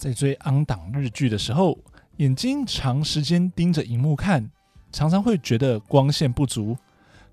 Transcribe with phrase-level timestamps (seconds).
[0.00, 1.78] 在追昂档日剧的时候，
[2.16, 4.50] 眼睛长时间盯着荧幕看，
[4.90, 6.74] 常常会觉得光线不足，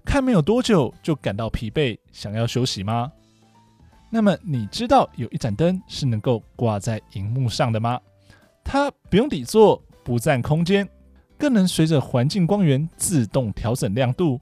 [0.03, 3.09] 看没有多久就感到疲惫，想要休息吗？
[4.09, 8.01] 那么你知道有一盏灯是能够挂在荧幕上的吗？
[8.65, 10.85] 它不用底座，不占空间，
[11.37, 14.41] 更能随着环境光源自动调整亮度，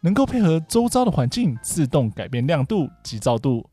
[0.00, 3.68] 能够配合周遭的环境自动改变亮度及照度，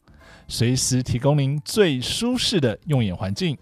[0.49, 3.57] 随时提供您最舒适的用眼环境。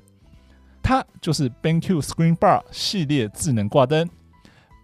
[0.84, 4.08] 它就是 BenQ Screen Bar 系列智能挂灯。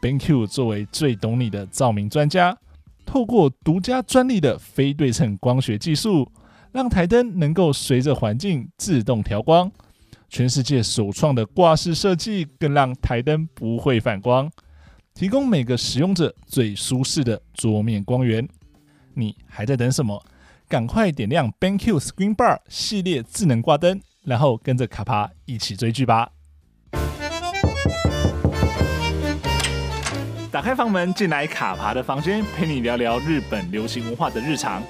[0.02, 2.58] BenQ 作为最懂你的照明专家，
[3.06, 6.32] 透过独家专利的非对称光学技术，
[6.72, 9.70] 让台灯能够随着环境自动调光。
[10.30, 14.50] 全世界首创的挂式设计，更让台灯不会反光，
[15.14, 18.48] 提供每个使用者最舒适的桌面光源。
[19.16, 20.24] 你还在等什么？
[20.70, 24.00] 赶快点亮 BenQ Screen Bar 系列智能挂灯！
[24.26, 26.32] 然后跟着卡帕一起追剧吧！
[30.52, 34.84] 打开房门，进来卡帕的房间，陪你聊聊日本流行文化的日常。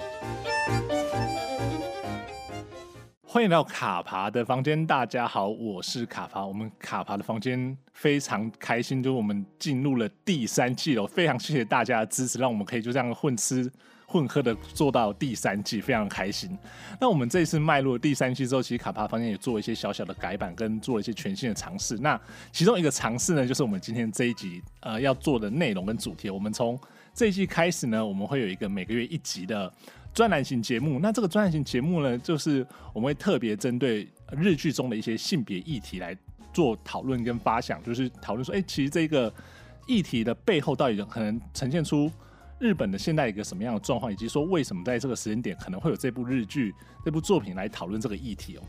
[3.21, 6.43] 欢迎来到卡帕的房间，大家好，我是卡帕。
[6.43, 13.71] 我们卡帕的房间非常开心，就是我们进入了第三季了，非常谢谢大家的支持，让我们可以就这样混吃。
[14.11, 16.57] 混合的做到第三季，非常开心。
[16.99, 21.95] 那我们这一次迈入了第三季之后，其实卡帕房间也做了一些小小的改版，跟做了一些全新的尝试。
[21.97, 22.19] 那
[22.51, 26.27] 其中一个尝试呢，就是我们今天这一集呃要做的内容跟主题。
[26.27, 26.77] 我们从
[27.13, 29.71] 这一季开始呢，我们会有一个每个月一集的
[30.11, 30.97] 专栏型节目。
[30.99, 36.17] 那这个专栏型节目呢，就是我们会特别针对日剧中的一些性别议题来
[36.51, 39.31] 做讨论跟发想，就是讨论说，哎、其实这个
[39.85, 42.11] 议题的背后到底可能呈现出。
[42.59, 46.73] 日本的现在一个什么样的状况，以及说为什么在这个时间点可能会有这部日剧、
[47.05, 48.61] 这部作品来讨论这个议题哦。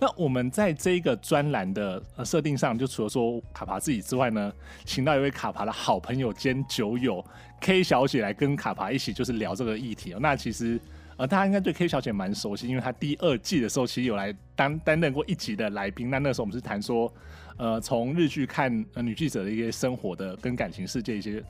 [0.00, 4.52] 那我们在这一个专栏的呃设定上，就除了说卡帕自己之外呢，
[4.84, 7.24] 请到一位卡帕的好朋友兼酒友
[7.60, 10.18] K 小姐来跟卡帕一起就是聊这个议题哦。
[10.20, 10.80] 那其实
[11.16, 16.10] 呃大家应该对 K 小姐蛮熟悉，因为她第二季的时候其实有来担担任过一集的来宾。
[16.10, 17.12] 那那时候我们是谈说
[17.56, 21.40] 呃从日剧看呃女记者的一些生活的跟感情世界一些。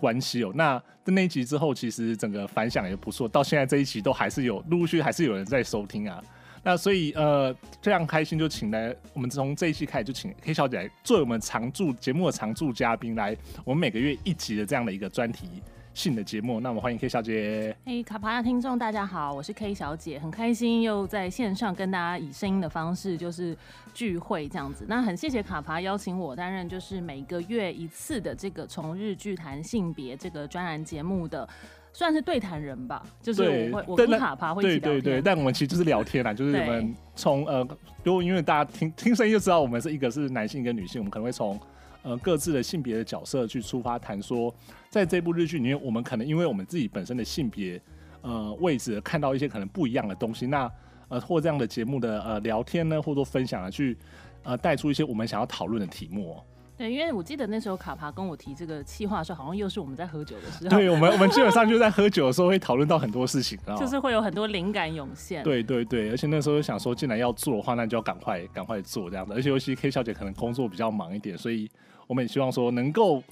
[0.00, 6.22] 关系哦，那在那一集之后，其实整个反响也不错，到现在这一集都还是有陆陆续续还是有人在收听啊。
[6.62, 15.62] 那所以呃非常开心，就请来我们从这一期开始就请 K 小姐来做我们常驻节目的常驻嘉宾，来我们每个月一集的这样的一个专题
[15.96, 17.74] 性的节目，那我们欢迎 K 小姐。
[17.86, 23.56] 嘿，卡帕的听众大家好，我是 K 小姐，很开心又在线上跟大家以声音的方式就是
[23.94, 24.84] 聚会这样子。
[24.86, 31.48] 那很谢谢卡帕邀请我担任就是每个月一次的这个从日剧谈性别这个专栏节目的
[31.94, 34.82] 算是对谈人吧，就是我会我跟卡帕会一起聊天。
[34.82, 37.66] 对对对，但我们其实就是聊天啦，就是我们从呃，
[38.04, 41.58] 如果因为大家听听声音就知道我们是一个是男性跟女性，我们可能会从。
[42.06, 44.54] 呃，各自的性别的角色去出发谈说，
[44.88, 47.82] 在这部日剧里面，我们可能因为我们自己本身的性别
[48.20, 50.46] 呃位置，看到一些可能不一样的东西。
[50.46, 50.70] 那
[51.08, 53.98] 呃，或这样的节目的呃聊天呢，或者说分享啊，去
[54.44, 56.36] 呃带出一些我们想要讨论的题目。
[56.76, 60.70] 对，因为我记得那时候卡帕跟我提这个企划的时候，好像又是我们在喝酒的时候。
[60.70, 65.42] 对，我们我们基本上就在喝酒的时候会讨论到很多事情，就是会有很多灵感涌现。
[65.42, 69.32] 对对对，而且那时候想说，既然要做的话，那就要赶快赶快做这样子。
[69.32, 71.68] 而且尤其 K 小姐可能工作比较忙一点，所以。
[72.06, 73.22] 我们也希望说能够，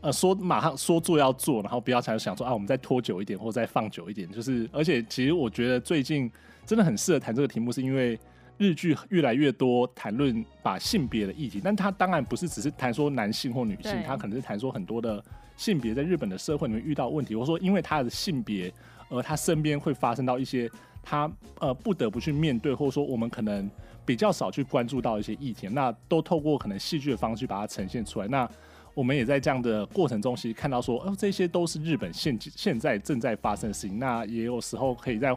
[0.00, 4.30] 呃，说马上说做要做，然后不要才想说啊，我们再拖久一点，或者再放久一点。
[4.30, 6.30] 就是，而且其实我觉得最近
[6.66, 8.18] 真的很适合谈这个题目，是因为
[8.58, 15.22] 日剧越来越多谈论把性别的议题，但它当然不是只是谈说男性或女性，它可能是谈说很多的
[15.56, 18.72] 性别在日本的社会里面遇到问题，或者说因为他的性别，
[19.08, 20.70] 而他身边会发生到一些
[21.04, 23.70] 他呃不得不去面对，或者说我们可能。
[24.06, 28.28] 比较少去关注到一些议题，那都透过可能戏剧的方式把它呈现出来。
[28.28, 28.46] 那
[28.92, 33.98] 我们也在这样的过程中，其实看到说，哦，这些都是日本现现在正在发生的事情。
[33.98, 35.34] 那也有时候可以在。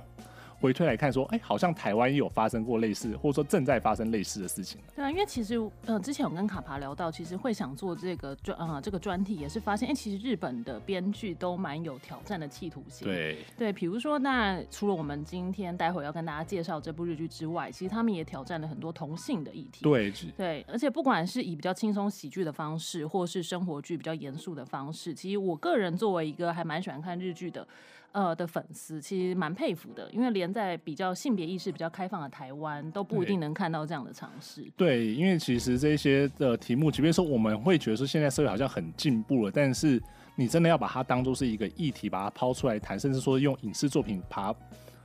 [0.59, 4.81] 回推来看，说，哎、欸，好像台湾也有发生过类似，或者说正在发生类似的事情。
[4.95, 5.56] 对啊，因为其实，
[5.86, 13.07] 呃，之前我跟卡帕聊到，其实会想做这个专，呃，这个专题也是发现，哎、欸，其实日本的编剧都蛮有挑战的企图心。
[13.07, 19.83] 对对，比如说，那除了我们今天待会要跟大家介绍这部日剧之外，其实他们也挑战了很多同性的议题。
[19.83, 27.68] 对对，而且不管是以比较轻松喜剧的方式，或是生活剧比较严肃的方式，其实我个人作为一个还蛮喜欢看日剧的。
[28.17, 34.67] 呃的粉丝其实蛮佩服的，因为连在比较性别意识比较开放的台湾都不一定能看到这样的尝试。
[34.75, 40.01] 对，因为其实这些的题目，即便说我们会觉得说现在社会好像很进步了，但是
[40.35, 44.59] 你真的要把它当做是一个议题，把它抛出来谈，甚至说用影视作品把它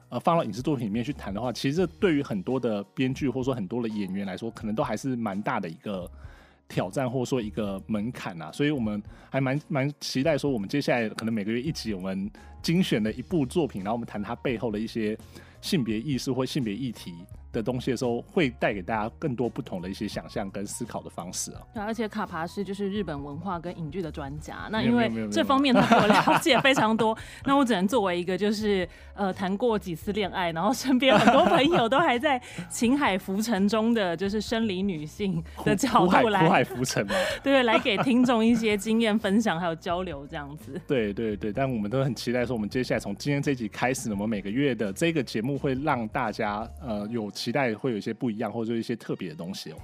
[0.09, 6.11] 呃放到影视作品里面去谈的话，其实这对于很多的编剧或者说很多的演员来说，可能都还是蛮大的一个
[6.73, 8.51] 挑战，或者说一个门槛啊。
[8.51, 12.31] 所以我们还蛮蛮期待说，我们接下来可能每个月一集，我们
[12.63, 15.17] 精选的一部作品，然后我们谈它背后的一些
[15.61, 17.13] 性别意识或性别议题。
[17.53, 21.61] 的东西的时候，会带给大家更多不同的一些想象跟思考的方式啊。
[21.75, 32.41] 对，而且卡爬是就是日本文化跟影剧的专家，那因为这方面他比我了解非常多， 那我只能作为一个就是呃谈过几次恋爱，然后身边很多朋友都还在
[32.71, 37.15] 情海浮沉中的就是生理女性的角度来苦海浮沉嘛，
[37.45, 40.81] 对，来给听众一些经验分享还有交流这样子。
[40.87, 47.31] 对对对，但我们都很期待说，我们接下来从今天这集开始，我们每个月的这个节目会让大家呃有。
[47.43, 49.77] 期待会有一些不一样，或者说一些特别的东西哦。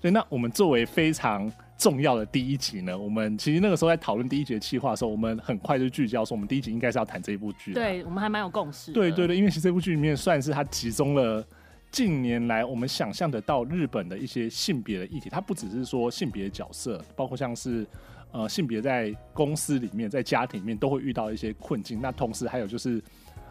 [0.00, 7.72] 所以，那我们作为非常重要的第一集呢，我们其实那个时候在讨论第一集的企划的时候，我们很快就聚焦说，我们第一集应该是要谈这一部剧。
[7.72, 8.92] 对，我们还蛮有共识。
[8.92, 11.46] 对对对，因为其实这部剧里面算是它集中了
[11.90, 15.28] 近年来我们想象得到日本的一些性别的议题。
[15.28, 17.86] 它不只是说性别的角色，包括像是
[18.32, 22.00] 呃性别在公司里面、在家庭里面都会遇到一些困境。
[22.00, 23.02] 那同时还有就是。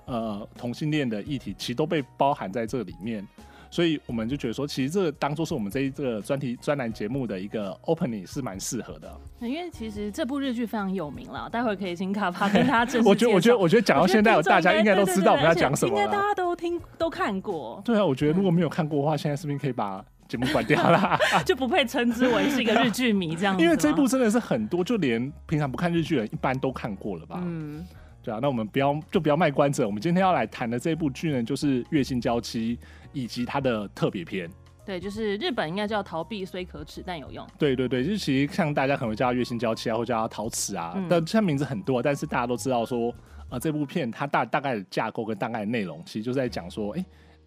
[0.10, 3.26] 呃，同性恋的议题其实都被包含在这里面，
[3.70, 9.16] 所以我们就觉得说，其实这个当做是我们这一这个专题专栏节目的一个 opening 是蛮适合的。
[9.42, 16.02] 因为其实这部日剧非常有名了，待会可以请卡帕跟他正式我觉得，我觉得，我觉得讲到现在，大家应该都知道我们要讲什么了。
[16.02, 17.80] 应该大家都听都看过。
[17.86, 21.18] 对啊，我觉得如果没有看过的话，现在是不是可以把节目关掉了？
[21.46, 23.62] 就不配称之为是一个日剧迷这样子。
[23.64, 27.40] 因为这部真的是很多，就连平常不看日剧的人一般都看过了吧？
[27.44, 27.86] 嗯。
[28.30, 29.84] 对啊，那我们不要就不要卖关子。
[29.84, 32.78] 我们今天要来谈的这部剧呢，就是《月薪娇妻》
[33.12, 34.48] 以及它的特别篇。
[34.86, 37.46] 对，就是日本应该叫“逃避虽可耻但有用”。
[37.58, 43.12] 对对对，就是其实像大家可能会叫它“月薪娇妻”啊，或叫它“逃耻”啊，但这名字很多，但是大家都知道说，
[43.50, 47.06] 呃，这部片它大大概的架构跟大概的内容，其实就在讲说，哎，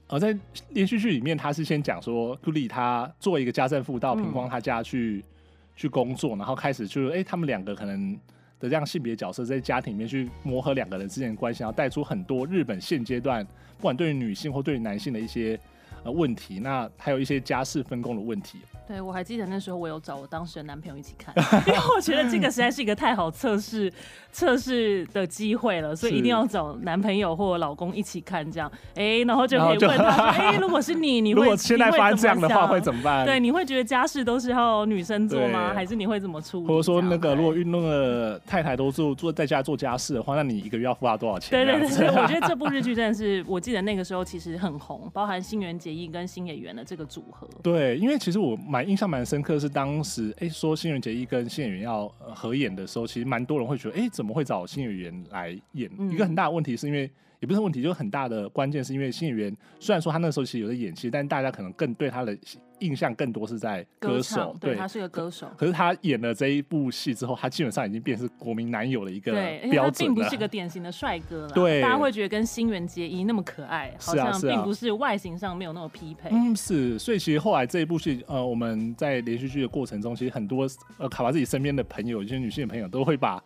[0.08, 0.36] 呃，在
[0.70, 5.30] 连续剧里面，他是先讲说，顾里他作为一个家政妇到平光他家去、嗯、
[5.76, 8.18] 去工作，然后开始就，哎，他们两个可能。
[8.62, 13.44] 的这样性别角色在家庭里面去磨合两个人之间的关系，然后带出很多日本现阶段
[13.76, 15.58] 不管对于女性或对于男性的一些
[16.04, 18.60] 呃问题，那还有一些家事分工的问题。
[18.86, 21.34] 对，我还记得那时候我有找我当时的男朋友一起看，
[21.66, 23.92] 因为我觉得这个实在是一个太好测试
[24.32, 33.24] 测试的机会了，所以一定要找男朋友或老公一起看，这样哎、欸，然后就可以问他说，哎、欸，如果是你，你会如果现在发生这样的话会怎么办？
[33.24, 35.72] 对，你会觉得家事都是要女生做吗？
[35.72, 36.66] 还是你会怎么处理？
[36.66, 41.50] 或者说那个如果运动的太太都做做在家做家事的话，那你一个月要付他多少钱？
[41.50, 47.48] 对对对， 我觉得这部日剧真的是，我记得那个时候其实很红，包含新垣结衣跟新演员的这个组合。
[47.62, 49.52] 对，因为其实我蛮印象蛮深刻。
[49.62, 55.90] 是当时哎、欸、说新垣结衣跟新演员要合演的时候，其实蛮多人会觉得哎、欸、怎么会找新演员来演？
[55.98, 57.10] 嗯、一个很大的问题是因为
[57.40, 62.38] 也不是问题，就是很大的关键是因为新演员虽然说他那时候其实有在演戏，但大家可能更对他的
[62.78, 65.48] 印象更多是在歌手，对，他是个歌手。
[65.56, 69.90] 可是他演了这一部戏之后，他基本上已经变成国民男友的一个标准了。
[69.90, 71.50] 他并不是个典型的帅哥了。
[71.54, 76.28] 对，大家会觉得跟新垣结衣那么可爱，好像并不是外形上没有那么匹配。
[76.30, 76.96] 嗯，是。
[76.96, 80.64] 所以其实后来这一部戏，呃，我们在连续剧的过程中，其实很多
[80.98, 83.42] 呃卡巴自己身边的朋友，一些女性的朋友都会把。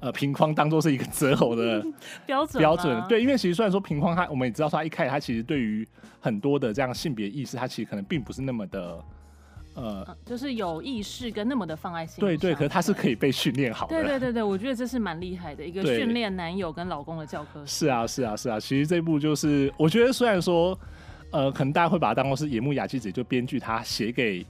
[0.00, 1.84] 呃，平框当做是一个择偶的
[2.24, 5.86] 标准标准，对，因为其实虽然说平框他，我们也知道说他一开始他其实对于
[6.20, 9.04] 很多的这样性别意识，他其实可能并不是那么的，
[9.74, 12.20] 呃，啊、就是有意识跟那么的放在心。
[12.20, 13.96] 对对，可是他是可以被训练好的。
[13.96, 17.66] 对对对对，我觉得这是蛮厉害的一个训练男友跟老公的教科书。
[17.66, 20.78] 是啊是啊是啊，其实这部就是我觉得虽然说，
[21.32, 24.46] 呃，可能大家会把它当做是野木雅纪子就编剧他写给。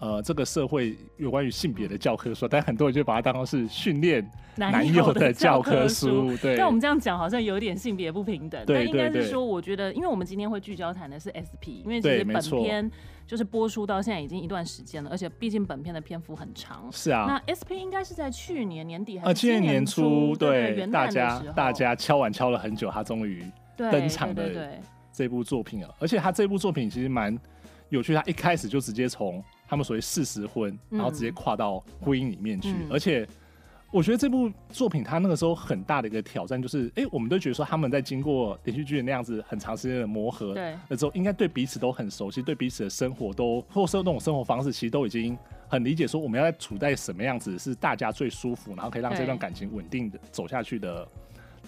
[0.00, 4.26] 呃，这个社会有关于性别的教科书，但很多人就把它当成是训练
[4.56, 6.34] 男友的教科书。
[6.38, 8.64] 对，但我们这样讲好像有点性别不平等。
[8.64, 12.90] 对，但应该是说，我觉得，因为我们今天会聚焦谈的是 SP，因为其实本片
[13.26, 16.88] 就是播出到现在已经一段时间了，而且毕竟本片的篇幅很长。
[16.90, 17.26] 是啊。
[17.28, 20.34] 那 SP 应该是在去年年底还是今年年初？
[20.34, 23.44] 对，大家大家敲碗敲了很久，他终于
[23.76, 24.80] 登场的
[25.12, 25.94] 这部作品了。
[25.98, 27.38] 而且他这部作品其实蛮
[27.90, 29.44] 有趣，他一开始就直接从。
[29.70, 33.24] 他们所谓事实婚，然后直接跨到婚姻里面去，嗯、而且
[33.92, 51.06] 我觉得这部作品它那个时候很大的一个挑战就是，哎、欸，我们都觉得说他们在经过连续剧的那样子很长时间的磨合，对，那之后应该对彼此都很熟悉，对彼此的生活都或者说那种生活方式，其实都已经很理解，说我们要在处在什么样子是大家最舒服，然后可以让这段感情稳定的走下去的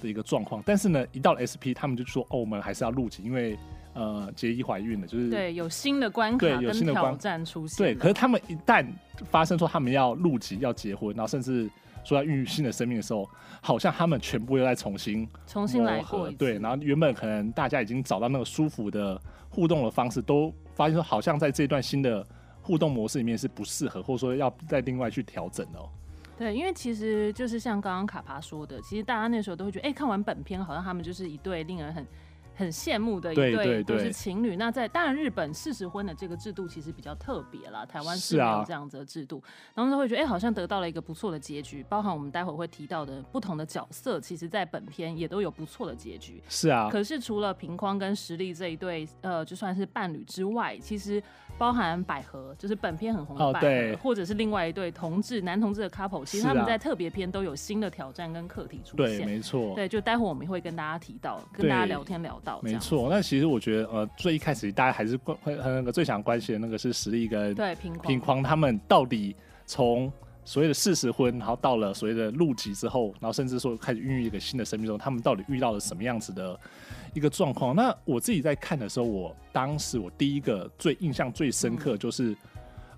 [0.02, 0.60] 的一个状况。
[0.66, 3.56] 但是呢，一到了 SP，他们就说，哦，我们还是要录集，因为。
[3.94, 7.76] 呃，结衣怀孕了，就是对有新的关卡跟挑战出现。
[7.76, 8.86] 对，可是他们一旦
[9.30, 11.68] 发生说他们要入籍要结婚，然后甚至
[12.02, 13.28] 说要孕育新的生命的时候，
[13.60, 16.30] 好像他们全部又在重新重新来过。
[16.30, 19.20] 对，然后原本可能大家已经找到那个舒服的
[19.50, 22.26] 互动的方式，都发现说好像在这段新的
[22.62, 25.86] 互动模式里面是不适合，或者说要再另外去调整哦。
[26.38, 32.06] 对，因为其实就是像刚刚卡帕说的，其实大家那时候都会觉得，哎、欸，看完本片好像他们就是一对令人很。
[32.54, 34.56] 很羡慕的一对都是情侣。
[34.56, 39.42] 那在当然，日本事实婚的这个制度其实比较特别啦，台湾是没有这样子的制度。
[39.46, 41.84] 啊、然后就会觉得，哎、欸，好像得到了一个不错的结局。
[41.88, 46.42] 包含我们待会会提到的不同的角色，其实在本片也都有不错的结局。
[46.48, 46.88] 是啊。
[46.90, 51.22] 可是除了平匡跟实力这一对，呃，就算是伴侣之外，其实
[51.58, 59.18] 包含百合，就是本片很红的百合，哦、对或者是另外一对同志男同志的 couple，其实他们在特别篇都有新的挑战跟课题出现。
[59.18, 59.74] 对，没错。
[59.74, 62.60] 对，就待会我们会跟大家提到，跟大家聊天聊到。
[62.62, 63.08] 没错。
[63.10, 70.12] 那其实我觉得，呃，最一开始大家还是关会那个最想关心的那个是实力跟对平匡，平匡他们到底从
[70.44, 76.58] 所谓的事实婚，然后到了所谓的入籍之后，然后甚至说开始孕育一个新的生命中，他们到底遇到了什么样子的
[77.14, 77.74] 一个状况？
[77.74, 82.32] 那我自己在看的时候，我当时我第一个最印象最深刻就是，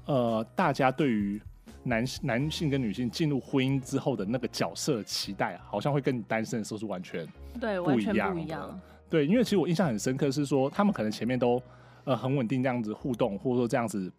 [0.06, 1.40] 嗯、呃，大家对于
[1.82, 7.26] 男男性跟女性进入婚姻之后的那个角色的期待，好像会跟你单身的时候是完全
[7.60, 8.80] 对完全不一样。
[9.10, 11.62] 对，因为其实我印象很深刻，是说他们可能前面都
[12.04, 14.12] 呃很稳定这样子互动，或者说这样子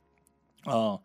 [0.66, 1.02] 呃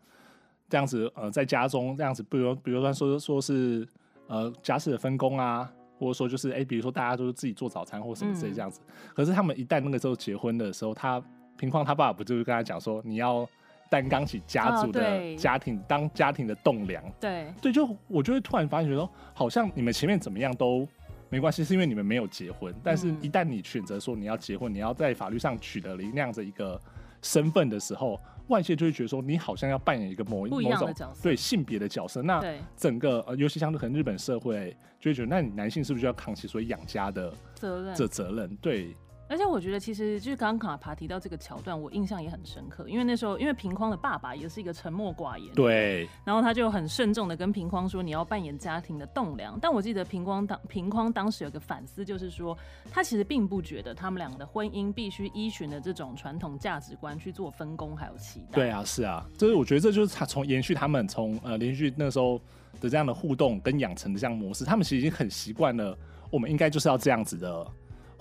[0.69, 3.87] 这样子呃在家中这样子，比如比如说说说是
[4.27, 5.69] 呃家事的分工啊，
[6.01, 8.81] 或者说就是哎，比如说大家都是自己做早餐或什么之类这样子。
[8.87, 11.23] 嗯、可是他们一旦那个时候结婚的时候，他
[11.57, 13.47] 平匡他爸爸不就是跟他讲说，你要
[13.89, 17.03] 担当起家族的家庭，哦、当家庭的栋梁。
[17.19, 20.87] 对对，就我就会突然发现说，好像你们前面怎么样都。
[21.33, 22.75] 没关系，是因为你们没有结婚。
[22.83, 26.77] 但是，一旦你选择说你要结婚，你要在法律上取得了那样子一个
[27.21, 32.21] 身份的时候，外界就会觉得说你好像要扮演一个某一某种对性别的角色。
[32.21, 32.43] 那
[32.75, 37.95] 整个呃，尤其像可能日本社会就会觉得，那你男性是不是就要扛起所以养家的责任？
[37.95, 38.95] 这责任对。
[39.31, 42.89] 而且我觉得，其实就是刚刚卡帕提到这个桥段，我印象也很深刻。
[42.89, 46.05] 因为那时候，因为平匡的爸爸也是一个沉默寡言，对。
[46.25, 52.57] 然后他就很慎重的跟平匡说：“你要扮演家庭的栋梁。”但我记得平匡当平匡当时有个反思，就是说
[52.91, 58.55] 他其实并不觉得他们两个的婚姻必须依循的这种传统价值观去做分工还有期待。
[58.55, 62.37] 对啊，是啊，就是我觉得这就是他从延续他们从呃连续那个时候
[62.81, 65.97] 的这样的互动跟养成的这样模式，他们其实已经很习惯了，
[66.29, 67.65] 我们应该就是要这样子的。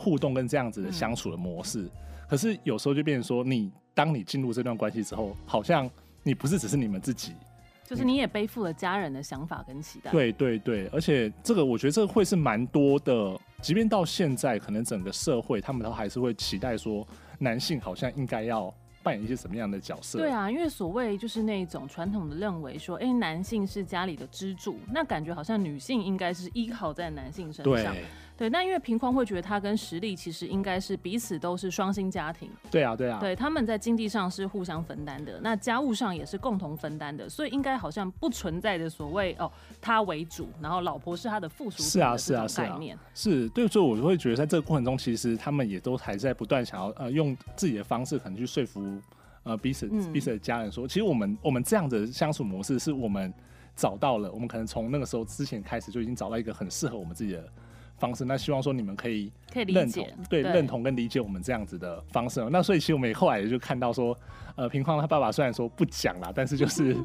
[0.01, 1.91] 互动跟这样子的相处的模式，嗯、
[2.27, 5.89] 可是有时候就变成说，你当你进入这段关系之后，好像
[6.23, 7.35] 你不是只是你们自己，
[7.85, 10.11] 就是你也背负了家人的想法跟期待。
[10.11, 17.07] 对对对，而且这个我觉得这个会是蛮多的，即便到现在，可能整个社会他们都还是会期待说，
[17.39, 20.19] 男性好像应该要扮演一些什么样的角色。
[20.19, 27.95] 对啊，因为所谓就是那种传统的认为说，哎、欸，男性是家里的支柱，那感觉好像女性应该是依靠在男性身上。
[28.41, 28.49] 对。
[28.49, 32.51] 那因为平匡会觉得他跟实力其实应该是彼此都是双薪家庭。
[32.71, 33.19] 对啊，对啊。
[33.21, 41.87] 对，他们在经济上是互相分担的，那家务上也是共同分担的，所以应该好像不存在的所谓哦，他为主，然后老婆是他的附属品。
[41.87, 42.81] 是啊，是啊，是啊。
[43.15, 48.99] 是，对，所以我就会觉得在这个过程中，其实他们也都还在不断想要呃用自己的方式，可能去说服
[49.43, 53.33] 呃彼此彼此的家人说，其实我们我们这样的相处模式是我们
[53.77, 57.45] 找到了，我们可能从那个时候之前开始就已经找到一个很适合我们自己的。
[58.01, 62.45] 方式，那希望说你们可以可以认同，对，对认同跟理解我们这样子的方式。
[62.51, 64.19] 那所以其实我们也后来也就看到说，
[64.57, 66.97] 呃，平匡他爸爸虽然说不讲啦，但是就是。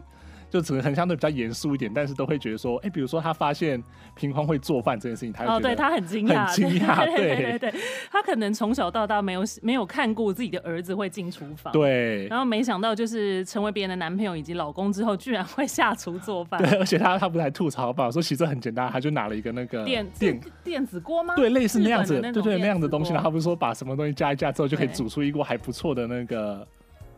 [0.49, 3.81] 就只能很相对比较严肃一点，但是都会觉得说，哎、欸，比如说他发现
[4.15, 7.15] 平匡会做饭这件事情，他哦，对他很惊讶，很惊讶， 对。
[7.15, 21.35] 对对，对，他可能从小到大没有没有看过自己的儿子会进厨房，对，然后没想到就是成为别人的男朋友以及老公之后，居然会下厨做饭，对，而且他他不是还吐槽吧，说其实很简单，他就拿了一个那个电电电子锅吗？
[21.35, 26.65] 对，类似那样子，对对那样的东西，然后他不是说把什么东西加一加之后就可以煮出一锅还不错的那个。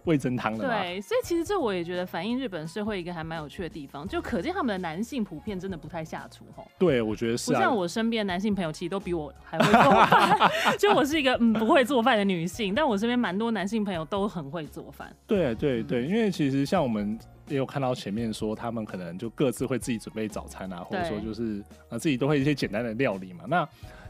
[0.08, 6.66] 味噌汤的对，所以其实这我也觉得反映日本社会一个还蛮有趣的地方，就可见他们的男性普遍真的不太下厨吼。
[6.80, 7.58] 对，我觉得是、啊。
[7.58, 10.52] 不像我身边的男性朋友，其实都比我还会做饭。
[10.80, 15.14] 就我是一个嗯不会做饭的女性，但我身边蛮多男性朋友都很会做饭。
[15.28, 23.44] 对对对，因为其实像我们也有看到前面说，他们可能就各自会自己准备早餐啊，或者说就是呃自己都会一些简单的料理嘛。
[23.48, 23.68] 那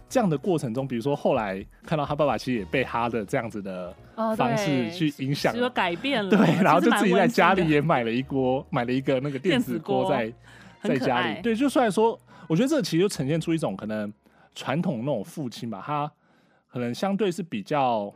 [0.10, 3.94] 这样的过程中，比如说后来看到他爸爸其实也被他的这样子的
[4.36, 6.30] 方式去影响，就改变了。
[6.30, 10.34] 对，然后就自己在家里也买了一锅，买了一个那个电子锅在
[10.82, 11.42] 在家里。
[11.42, 14.12] 对，就虽然说，我觉得这其实就呈现出一种可能
[14.56, 16.10] 传统那种父亲吧，他
[16.68, 18.14] 可能相对是比较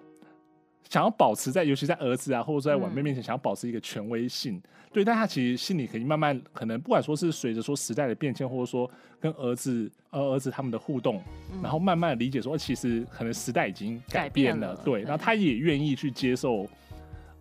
[0.90, 4.56] 想要保持在，尤其在儿子啊，或者在晚辈面前，想要保持一个权威性。
[4.56, 4.62] 嗯、
[4.94, 14.68] 对，但他其实心里可以慢慢，可能不管说是随着说时代的变迁，或者说跟儿子、呃儿子他们的互动，嗯、然后慢慢理解说，其实可能时代已经改变了。
[14.68, 16.68] 变了对，然后他也愿意去接受。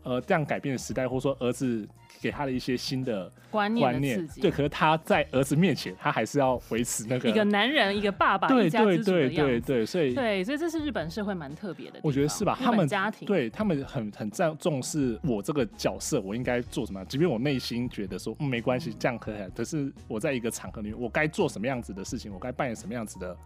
[0.02, 1.86] 呃，这样改变的时代，或者说儿子
[2.20, 12.00] 给他的一些新的观念，观念对，可是他在儿子面前，他还是要维持那个一个男人，一个爸爸，对对对对对，所以对，所以这是日本社会蛮特别的。
[12.02, 12.58] 我觉得是吧？
[12.60, 17.04] 他们家庭对他们很很重重视我这个角色，我应该做什么？
[17.06, 19.36] 即便我内心觉得说，嗯，没关系，这样可以。
[19.56, 23.36] 可是我在一个场合里面，我该做什么样子的事情，我该扮演什么样子的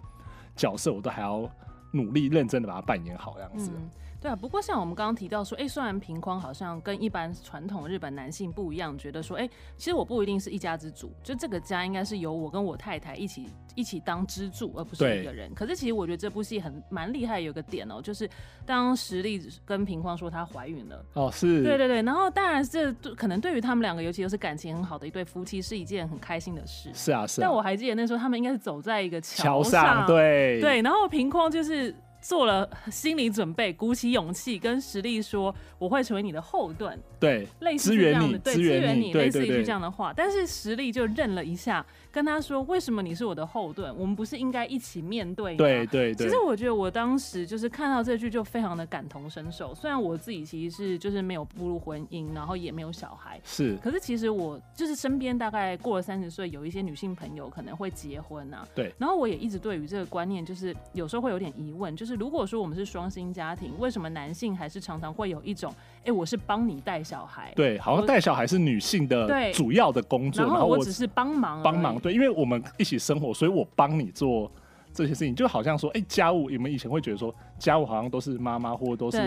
[0.56, 1.48] 角色，我都还要
[1.92, 3.70] 努力认真的把它扮演好，这样子。
[3.74, 3.88] 嗯
[4.24, 15.52] 对啊，不过像我们刚刚提到说，哎，虽然平匡好像跟一般传统日本男性不一样，觉得说，哎，其实我不一定是一家之主，就这个家应该是由我跟我太太一起一起当支柱，而不是一个人。
[15.52, 18.26] 可是其实我觉得这部戏很蛮厉害，有个点哦，就是
[18.64, 26.88] 当实力跟平匡说她怀孕了，哦，是，对对对，然后当然这可能对于他们两个，尤其又是感情很好的一对夫妻，是一件很开心的事。
[26.94, 27.44] 是啊，是啊。
[27.44, 31.94] 但我还记得那时候他们应该是走在一个桥上，桥上，对对，然后平匡就是。
[32.24, 40.10] 做了心理准备，鼓起勇气跟实力说：“我会成为你的后盾。”对，类似这样的，对，支援你，类似一句这样的话。
[40.16, 43.94] 但是实力就认了一下，跟他说：“为什么你是我的后盾？
[43.96, 46.26] 我们不是应该一起面对吗？”对对对。
[46.26, 49.74] 其实我觉得我当时就是看到这句就非常的感同身受。
[49.74, 53.76] 虽然我自己其实是就是没有步入婚姻，然后也没有小孩，是。
[53.82, 58.66] 可是其实我就是身边大概过了三十岁，有一些女性朋友可能会结婚啊。
[58.74, 58.94] 对。
[58.98, 62.14] 然后我也一直对于这个观念，就是有时候会有点疑问，就是。
[62.14, 65.74] 如果说我们是双薪家庭，为什么男性还是常常会有一种，
[66.04, 74.50] 哎、欸，我是帮你带小孩，对，好像带小孩是女性的主要的工作，然后我只是帮忙帮忙，对，因为我们一起生活，所以我帮你做
[74.92, 79.18] 这些事情，就好像说，哎、欸，家务，你们以前会觉得说，家务好像都是妈妈或者都是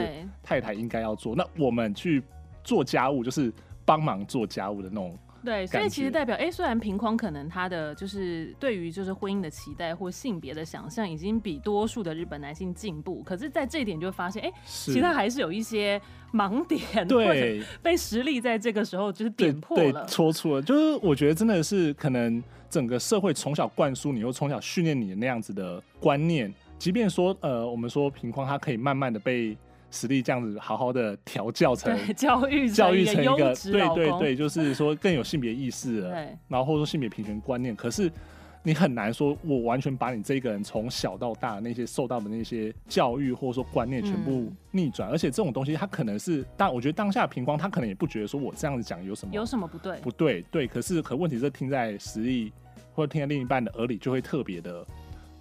[0.43, 2.23] 太太应该要做，那我们去
[2.63, 3.51] 做家务，就是
[3.83, 5.17] 帮忙做家务的那种。
[5.43, 16.01] 对，所以其实代表，哎、欸，虽然平匡可能他的就是对于就是婚姻的期待或性别的想象已经比多数的日本男性进步，可是，在这一点就会发现，哎、欸，其实他还是有一些
[16.33, 20.61] 盲点，对，被实力在这个时候就是点破了，戳出了。
[20.61, 29.57] 就是我觉得真的是可能整个社会从小灌输你，又从小训练你的那样子的观念，即便说，呃，我们说平匡他可以慢慢的被。
[29.89, 37.75] 实力这样子好好的调教成教育教育成一个对对对，就是说更有性别意识了， 然后或者说性别平权观念。
[37.75, 38.11] 可是
[38.63, 45.09] 你很难说，我完全把你这个人从小到大那些受到的那些教育或者说观念全部逆转。
[45.09, 50.67] 而且这种东西，他可能是，但我觉得当下平光他可能也不觉得说我这样子讲有什么有什么不对不对对。
[50.67, 52.51] 可是可问题是听在实力
[52.93, 54.85] 或者听在另一半的耳里，就会特别的。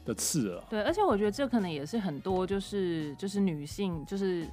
[0.06, 4.46] 的刺耳，对，而且我觉得这可能也是很多就是就是女性就是。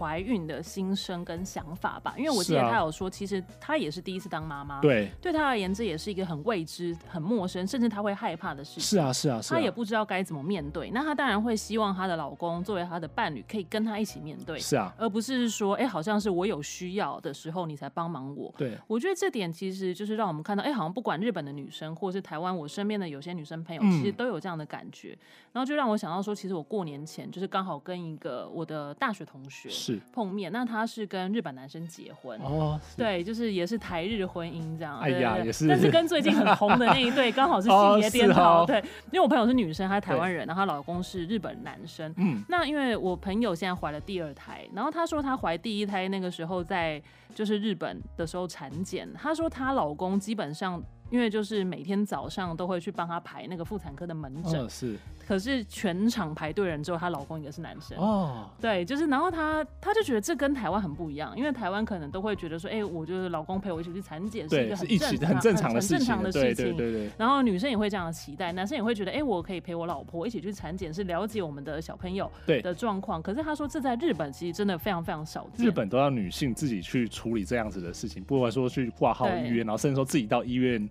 [0.00, 8.82] 怀孕的心声跟想法吧，因为我记得她有说，其实她也是第一次当妈妈，对，对她而言这也是一个很未知、很陌生，甚至她会害怕的事情。
[8.82, 10.88] 是啊，是啊，是啊，她也不知道该怎么面对。
[10.90, 14.58] 那她当然会希望她的老公作为她的伴侣，可以跟她一起面对。
[14.58, 18.50] 是啊，而不是说，哎、欸，好像是我有需要的时候你才帮忙我。
[18.56, 25.10] 对，我觉得这点其实就是让我们看到，哎、欸，好像不管日本的女生，或是台湾我身边的有些女生朋友，其实都有这样的感觉。
[25.10, 30.70] 嗯、然后就让我想到说，其实我过年前就是刚好跟一个我的大学同学是碰面，那。
[30.70, 35.00] 他是跟日本男生结婚哦，对，就是也是台日婚姻这样。
[35.00, 38.64] 哎呀，也是，但是跟最近很红的那一对 刚好是性别颠倒。
[38.64, 38.78] 对，
[39.10, 42.14] 因为我朋友是女生，她是台湾人，然后她老公是日本男生。
[42.18, 47.02] 嗯，那因为我朋友现在怀了第二胎，然后她说她怀第一胎那个时候在
[47.34, 54.70] 就是日本的时候产检，她说她老公基本上因为就是每天早上都会去帮她排那个妇产科的门诊。
[54.70, 54.96] 是。
[55.30, 67.10] 可是全场排队人之后，她老公也是男生哦，对，就是然后她她就觉得这跟台湾很不一样，因为台湾可能都会觉得说，哎、欸，我就是老公陪我一起去产检是一个很正常、很正常的事情，很正常的事情，对对对。
[67.16, 73.22] 然后女生也会这样的期待，男生也会觉得，哎、欸，我可以陪我老婆一起去产检，是了解我们的小朋友的状况。
[73.22, 80.90] 对可是她说这在日本其实真的非常非常少见，日本都要女性自己去处理这样子的事情，不管说去挂号预约，然后甚至说自己到医院。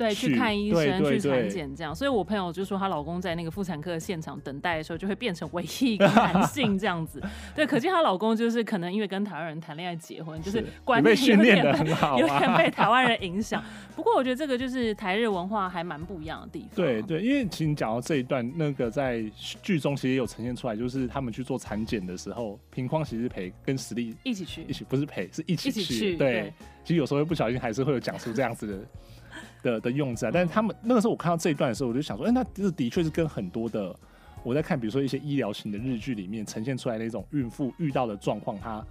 [0.00, 7.20] 对，去看医生，去产检这样，所以我朋友就说，她老公在那个妇产科的现场等待的时候，就会变成唯一一个男 性这样子。
[7.54, 13.62] 对，可见她老公就是可能因为跟台湾人谈恋爱结婚，就是观念有点被有点被台湾人影响。
[13.94, 16.70] 不过我觉得这个就是台日文化还蛮不一样的地方。
[16.74, 19.22] 对对，因为其实你讲到这一段，那个在
[19.62, 26.16] 剧中其实也有呈现出来，就是他们去做产检的时候，平匡其实陪跟实力一起去，一起不是陪，是一起去。
[26.16, 26.50] 对，
[26.84, 28.78] 其实有时候会不小心还是会有讲出这样子的。
[29.62, 33.94] 的的用字啊，但是他们那个时候我看到这一段的时候，我就想说，哎、欸，那这的确是跟很多的
[34.42, 38.84] 我在看，比如说一些医疗型的日剧里面呈现出来的一种孕妇遇到的状况，它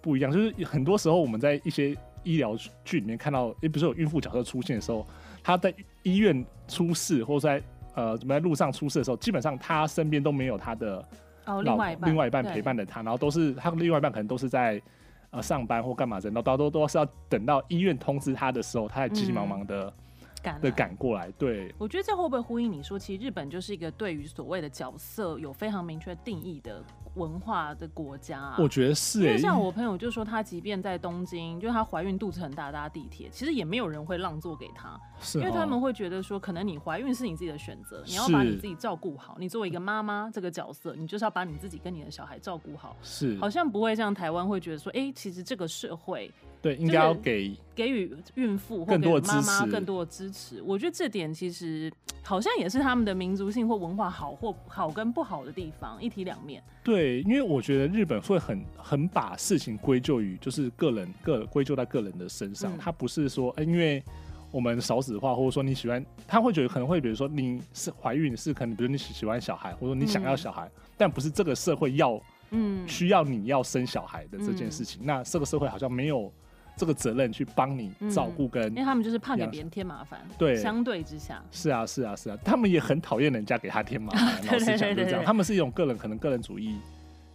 [0.00, 0.30] 不一样。
[0.30, 5.06] 就是很多时候我们在一些医疗剧里面看到，诶，比如说有孕妇角色出现的时候，
[5.42, 7.62] 她在医院出事，或者在
[7.94, 11.04] 呃怎么在路上出事的时候，基本上她身边都没有她的
[11.46, 14.80] 哦，另外一半，另外一半陪伴着她，然后都是她另外一半可能都是在
[15.32, 19.92] 呃上班或干嘛的，然后都都都是要等到医院通知他的时候，他才急急忙忙的。
[20.44, 26.82] 嗯的赶过来，对，我觉得这会不会呼应你说，其实日本就是一个对于所谓的角色有非常明确定义的
[27.14, 28.56] 文化的国家啊？
[28.58, 46.30] 我觉得是、欸，因为像我朋友就说，她即便在东京，就是她怀孕肚子很大，搭地铁，其实也没有人会让座给她，是、哦，因为他们会觉得说，可能你怀孕是你自己的选择，你要把你自己照顾好，你作为一个妈妈这个角色，你就是要把你自己跟你的小孩照顾好，是，好像不会像台湾会觉得说，哎、欸，其实这个社会。
[46.62, 50.62] 对，应该要给给予孕妇或给妈妈更多的支持。
[50.62, 56.62] 我觉得这点其实好像也是他们的民族性或文化好或好跟不好的地方，一体两面。
[56.84, 64.00] 对，因为我觉得日本会很很把事情归咎于就是个人个归咎在个人的身上，他、嗯、不是说，因为
[64.52, 72.20] 我们少子化，或者说你喜欢，他会觉得可能会比如说你是怀孕是可能比如你喜喜欢小孩，或者说你想要小孩、嗯，但不是这个社会要
[72.50, 76.32] 嗯需要你要生小孩的这件事情，嗯、那这个社会好像没有。
[76.76, 80.20] 这个责任去帮你照顾跟、嗯，因为他们就是怕给别人添麻烦。
[80.38, 84.46] 对，相对之下，是啊，是啊，是啊，他们也很讨厌人家给他添麻烦。
[84.50, 86.78] 老实讲，就这样，他们是一种个人，可能个人主义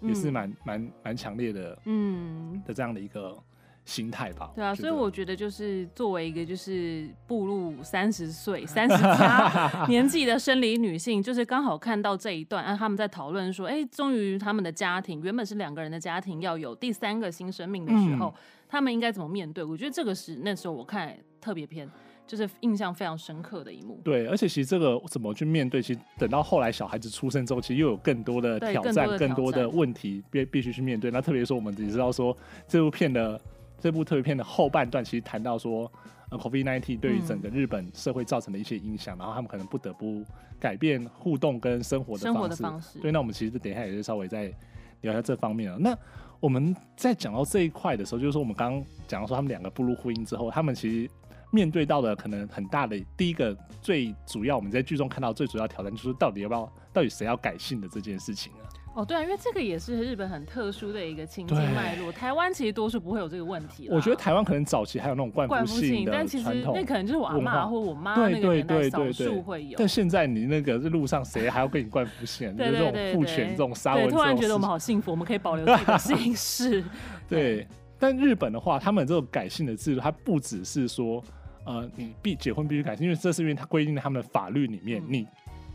[0.01, 3.37] 也是蛮蛮蛮强烈的，嗯，的这样的一个
[3.85, 4.51] 心态吧。
[4.55, 18.27] 对啊，所以我觉得就是作为一个就是步入三十岁、 三十加年纪的生理女性，就是刚好看到这一段，啊，他们在讨论说，哎，终于他们的家庭原本是两个人的家庭，要有第三个新生命的时候。
[18.27, 19.63] 嗯他们应该怎么面对？
[19.63, 21.89] 我觉得这个是那时候我看特别片，
[22.25, 23.99] 就是印象非常深刻的一幕。
[24.03, 31.09] 对，而且其实这个怎么去面对，其实等到后来小孩子出生之后，其实又有更多的挑战，更多的问题必必须去面对。
[31.11, 32.35] 那特别说，我们只知道说
[32.67, 33.39] 这部片的
[33.79, 35.89] 这部特别片的后半段，其实谈到说
[36.29, 40.25] ，COVID-19 对于整个日本社会造成的一些影响，嗯，然后他们可能不得不
[40.59, 42.99] 改变互动跟生活的方式。
[42.99, 44.53] 对，那我们其实等一下也是稍微再
[45.01, 45.77] 聊一下这方面了。
[45.79, 45.97] 那
[46.39, 51.09] 我们在讲到这一块的时候，就是说我们刚刚讲到说他们两个步入婚姻之后，他们其实
[51.51, 58.66] 面对到的可能很大的第一个最主要，我们在剧中看到最主要挑战就是到底要不要，到底谁要改姓的这件事情啊。
[58.97, 62.11] 哦，对啊，因为这个也是日本很特殊的一个亲戚脉络。
[62.11, 63.87] 台湾其实多数不会有这个问题。
[63.91, 69.77] 我觉得台湾可能早期还有那种冠夫姓的传统，但其实那可能就是我阿嬷或我妈那个年代少数会有。
[69.77, 72.49] 但现在你那个路上谁还要跟你冠夫姓？
[72.57, 76.83] 就这种父权、这种沙文，突然觉得我们好幸福，我们可以保留自己的 姓氏。
[77.29, 77.67] 对，
[77.99, 81.23] 但日本的话，他们这种改姓的制度，它不只是说，
[81.65, 85.27] 呃，你必结婚必须改姓，因为这是因为它规定在他们的法律里面，嗯、你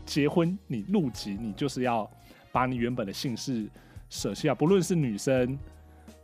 [0.05, 2.05] 结婚你入籍，你就是要。
[2.53, 3.67] 把你原本的姓氏
[4.09, 5.57] 舍弃啊，不论是女生，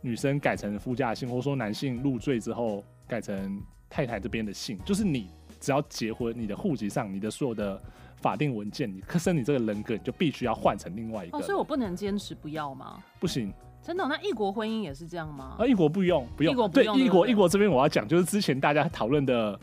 [0.00, 7.82] 女生改成夫家姓，或者说男性入赘之后改成太太这边的姓，就是你只要结婚，你的户籍上，你的所有的
[8.18, 11.36] 法定文件，你可是你这个人格，你就必须要换成另外一个。
[11.36, 13.02] 哦，所以我不能坚持不要吗？
[13.18, 14.06] 不行，真的？
[14.06, 15.56] 那异国婚姻也是这样吗？
[15.58, 16.52] 啊，异国不用，不用。
[16.52, 16.96] 异国不用。
[16.96, 19.58] 对，异国异国这边我要讲，就是之前大家讨论的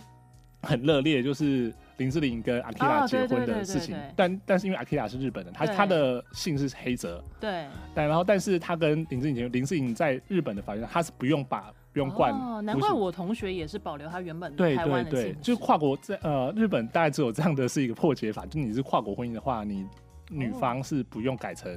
[0.63, 1.73] 很热烈，就是。
[1.97, 19.83] 林志玲跟阿基拉结婚的事情，哦、但但是因为阿基拉是日本人，他他的姓是黑泽，对，但然后但是他跟林志玲，林志玲在日本的法律上他是不用把不用冠，哦，难怪我同学也是保留他原本的台湾的姓，对对对，就跨国在呃日本大概只有这样的是一个破解法，就你是跨国婚姻的话，你
[20.29, 21.75] 女方是不用改成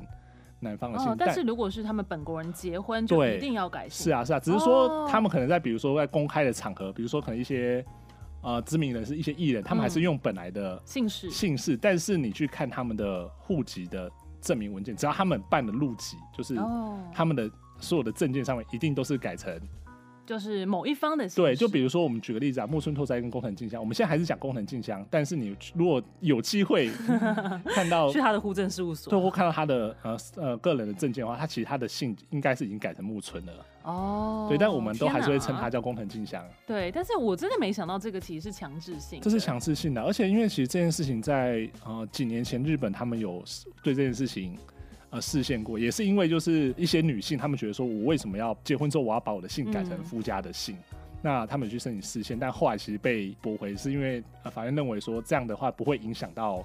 [0.60, 7.82] 男方的姓，哦，但是如果是他们本国人结婚，就一定要改姓，是啊是啊，只是说他们可能在比如说在公开的场合，比如说可能一些。
[8.42, 16.56] 呃，知名人士一些艺人，他们还是用本来的姓氏、嗯、姓氏，但是你去看他们的户籍的证明文件，只要他们办的入籍，就是
[17.12, 19.52] 他们的所有的证件上面一定都是改成。
[20.30, 26.88] 就是某一方的对，就比如说我们举个例子啊，木村拓哉跟工藤静香，我们现在还是讲工藤静香，但是你如果有机会
[27.74, 34.46] 看到去他的户政事务所，对，或看到他的呃呃个人的证件的话，他其实他的姓应该是已经改成木村了哦。
[34.48, 36.40] 对，但我们都还是会称他叫工藤静香。
[36.64, 43.42] 对，但是我真的没想到这个其实是强制性，这是强制性的，而且因为其实这件事情在呃几年前日本他们有
[43.82, 44.56] 对这件事情。
[45.10, 50.76] 呃，视线过也是因为就是一些女性，她们觉得说，我为什么要结婚之后我要把我的姓改成夫家的姓？
[50.76, 56.64] 嗯、那她们去申请释宪，但后来其实被驳回，是因为呃法院认为说这样的话不会影响到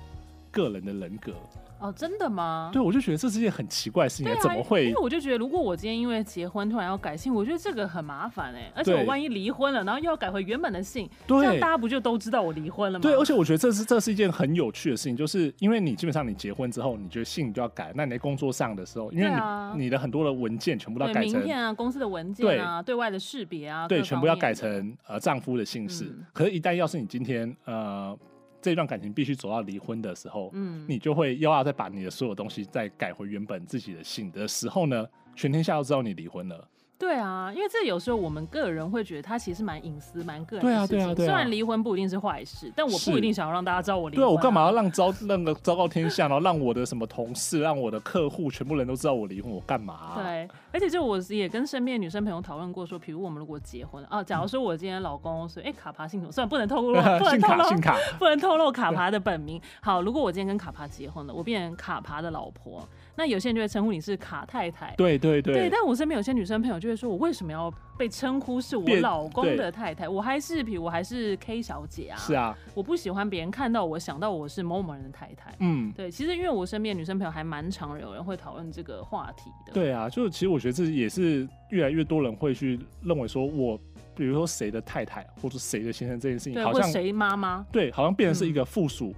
[0.51, 1.33] 个人的人格。
[1.79, 2.69] 哦，真的吗？
[2.71, 4.85] 对，我就觉得这是件很奇怪的事情，啊、怎么会？
[4.85, 13.03] 因为我就觉得，如果我今天因为结婚突然要改姓，我觉得这个很麻烦哎，而且我万一离婚了，然后又要改回原本的姓，对，这样大家不就都知道我离婚了吗？
[13.03, 26.05] 对，而且我觉得这是这是一件很有趣的事情，就是因为你基本上你结婚之后，你觉得姓就要改，那你在工作上的时候，因为你、啊、你的很多的文件全部都要改成名片啊，公司的文件啊，对，对外的识别啊，对，全部要改成呃丈夫的姓氏。
[26.05, 28.17] 嗯、可是，一旦要是你今天呃。
[28.65, 36.67] 这段感情必须走到离婚的时候，嗯，你就会又要再把你的所有东西再改回原本自己的姓的时候呢，全天下都知道你离婚了。
[36.97, 40.97] 对啊，因为这有时候我们个人会觉得他其实蛮隐私、蛮个人的事情。
[40.97, 41.29] 对啊，对啊，对啊。
[41.29, 44.27] 虽然离婚不一定是坏事，但我不一定想要让大家知道我离婚啊。
[44.27, 50.13] 对啊，我干嘛要让昭那个昭告天下，然后让我的什么同事、让我的客户全部人都知道我离婚，我干嘛啊？
[50.15, 59.61] 对，而且就我也跟身边女生朋友讨论过，说，比如我们如果结婚啊，假如说我今天老公是哎卡帕姓什么，虽然不能透露，不能透露， 卡，不能透露卡帕的本名。
[59.81, 62.87] 好，如果我今天跟卡帕结婚了，我变成卡帕的老婆。
[63.17, 65.69] 那有些人就会称呼你是卡太太，对对对，对。
[65.69, 70.09] 但我身边有些女生朋友就会说，我为什么要被称呼是我老公的太太？
[70.09, 72.17] 我还是，比如我还是 K 小姐啊。
[72.17, 75.55] 是啊，我不喜欢别人看到我想到我是某某人的太太。
[75.59, 76.11] 嗯，对。
[76.11, 79.71] 其实因为我身边女生朋友还蛮常有人会讨论这个话题的。
[79.71, 83.79] 对啊，就是其实我觉得这也是越来越多人会去认为说，我
[84.13, 89.13] 比如说谁的太太或者谁的先生这件事情，好像谁妈妈，对，好像变成是一个附属。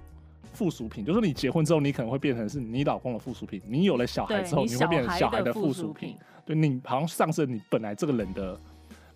[0.58, 3.62] 嗯附属品，就是你结婚之后，你可能会变成是你老公的附属品。
[3.64, 6.16] 你有了小孩之后，你，你会变成小孩的附属品。
[6.44, 8.60] 对，你好像丧失了你本来这个人的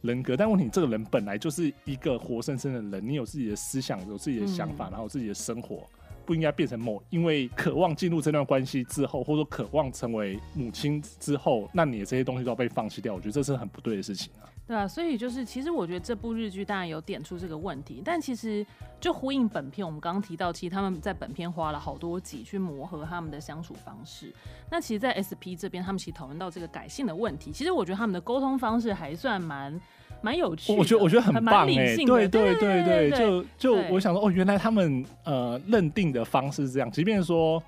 [0.02, 5.84] 人格，但问题，这个人本来就是一个活生生的人，你有自己的思想，有自己的想法，嗯、然后有自己的生活，
[6.24, 13.14] 不应该变成某因为渴望进入这段关系之后，或者说渴望成为母亲之后，那你的这些东西都要被放弃掉。
[13.14, 14.46] 我觉得这是很不对的事情啊。
[14.64, 18.64] 对啊，所以就是，其实我觉得这部日剧当然有点出这个问题，但其实
[19.00, 24.32] 就呼应本片，我们刚刚提到，其实他们在本片花了好多集去磨合他们的相处方式。
[24.70, 29.78] 那其实，在 SP 这边，他们其实讨论到这个改姓的问题，其实我觉得他们的沟通方式还算蛮
[30.22, 37.62] 蛮有趣的，我觉得我觉得很棒哎，对对对对对，就就我想说，哦，原来他们呃认定的方式是这样，即便说。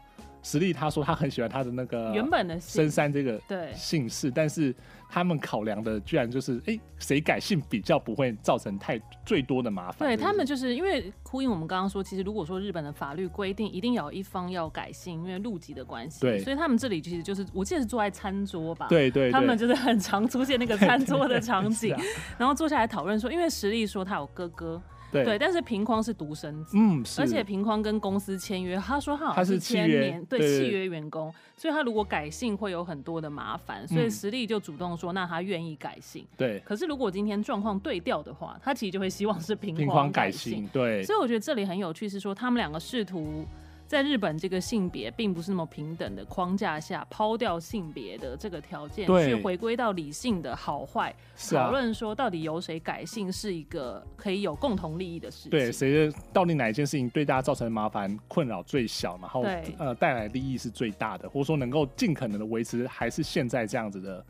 [0.47, 4.77] 实力他说他很喜欢他的那个原本的深山这个对姓氏，但是
[5.15, 10.09] 他们考量的居然就是哎，谁改姓比较不会造成太最多的麻烦。
[10.09, 21.95] 对他们就是因为呼应我们刚刚说，其实如果说日本的法律规定一定要有一方要改姓，因为陆籍的关系，对，所以他们这里其实就是我记得是坐在餐桌吧，對，对对，他们就是很常出现那个餐桌的场景，
[22.37, 24.83] 然后坐下来讨论说，因为实力说他有哥哥。
[25.15, 36.27] 对，对，但是平匡是独生子，嗯，而且平匡跟公司签约，他说他好像是签年对契约员工，所以他如果改姓会有很多的麻烦，所以实力就主动说，那他愿意改姓。
[36.37, 40.69] 对，可是如果今天状况对调的话，他其实就会希望是平匡改姓。
[40.73, 43.47] 对，所以我觉得这里很有趣，是说他们两个试图。
[43.95, 51.15] 在日本，这个性别并不是那么平等的框架下，抛掉性别的这个条件，去回归到理性的好坏，
[51.53, 55.51] 讨论、啊、说到底由谁改姓是一个可以有共同利益的事情。
[55.51, 59.45] 对，谁的到底哪一件事情对大家造成的麻烦困扰最小，然后
[59.79, 64.27] 呃带来利益是最大的，或者说能够尽可能的维持还是现在这样子的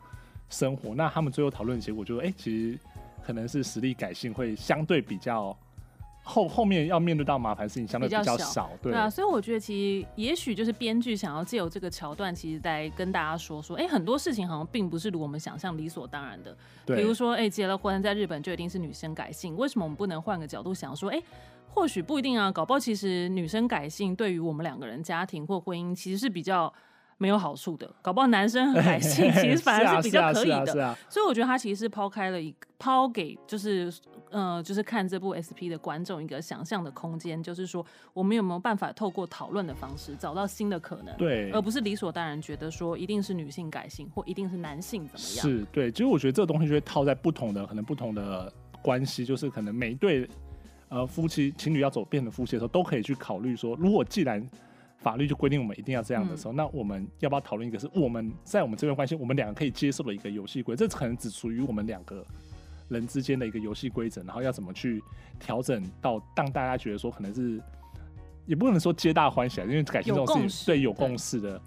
[0.47, 0.93] 生活。
[0.93, 2.79] 那他们最后讨论的结果就是，哎、欸，其实
[3.25, 5.57] 可能是实力改姓会相对比较。
[6.27, 16.57] 后后面要面对到麻烦事情相对比较少，对，对啊，所以我觉得其实也许就是编剧想要借由这个桥段，其实在跟大家说说，哎、欸，很多事情好像并不是如我们想象理所当然的。
[16.83, 21.23] 对，比如说，哎、欸，结了婚在日本就一定是女生改姓，为什么我们不能换个角度想说，哎、欸，
[21.67, 26.73] 或许不一定啊，搞不好其实女生改姓对于我们两个人家庭或婚姻其实是比较
[27.17, 30.97] 没有好处的，搞不好男生改性其实 反而是比较可以的。
[31.09, 33.93] 所以我觉得他其实是抛开了一抛给就是。
[34.31, 45.45] 嗯、呃，就是看这部 SP 的观众一个想象的空间，就是说我们有没有办法透过讨论的方式找到新的可能，对，而不是理所当然觉得说一定是女性改性或一定是男性怎么样？
[45.45, 48.51] 是对，其实我觉得这个东西就会套在不同的可能不同的
[48.81, 50.27] 关系，就是可能每一对
[50.89, 54.45] 呃夫妻情侣要走变成夫妻的时候，都可以去考虑说，如果既然
[55.05, 60.87] 法律就规定我们一定要这样的时候，嗯、那我们要不要讨论一个是我们在我们这边关系，我们两个可以接受的一个游戏规则？
[60.87, 62.25] 这可能只属于我们两个。
[62.87, 65.01] 人之间的一个游戏规则，然后要怎么去
[65.39, 67.59] 调整到让大家觉得说可能是，
[68.45, 71.59] 也不能说皆大欢喜，因为感情这种事情对有共识的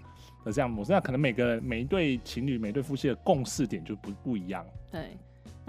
[0.45, 4.65] 的这样模式，那可能每个每一对情侣、每对夫妻的共识点就不不一样。
[4.89, 5.17] 对。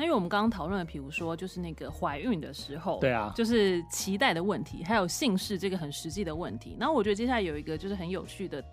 [0.01, 6.75] 那因为我们刚刚讨论的，比如说就是那个怀孕的时候，对啊，就是脐带的问题，还有姓氏这个很实际的问题。
[6.81, 8.65] 然后我觉得接下来有一个就是很有趣的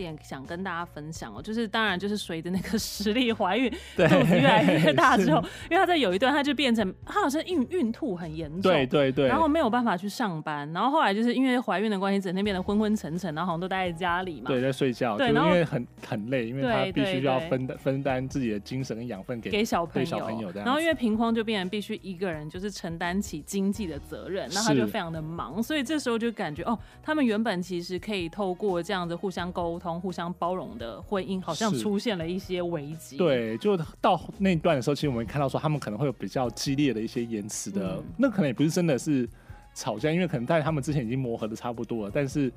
[0.00, 33.16] 点想跟大家分享哦，就是当然就是随着那个实力怀孕， 对肚子越来越大之后，因为他在有一段他就变成他好像孕孕吐很严重，对对对，然后没有办法去上班，然后后来就是因为怀孕的关系，整天变得昏昏沉沉，然后好像都待在家里嘛，对，在睡觉，对，然后因为很很累，因为他必须要分担分担自己的精神跟养分给给小朋友，小朋友，然后因为贫匡就变成必须一个人就是承担起经济的责任，那他就非常的忙，所以这时候就感觉哦，他们原本其实可以透过这样子互相沟通、互相包容的婚姻，好像出现了一些危机。
[33.16, 39.26] 对，就到那段的时候，其实我们看到说他们可能会有比较激烈的一些言辞的，嗯、那可能也不是真的是
[39.74, 42.12] 吵架，因为可能在他们之前已经磨合的差不多了。
[42.14, 42.52] 但是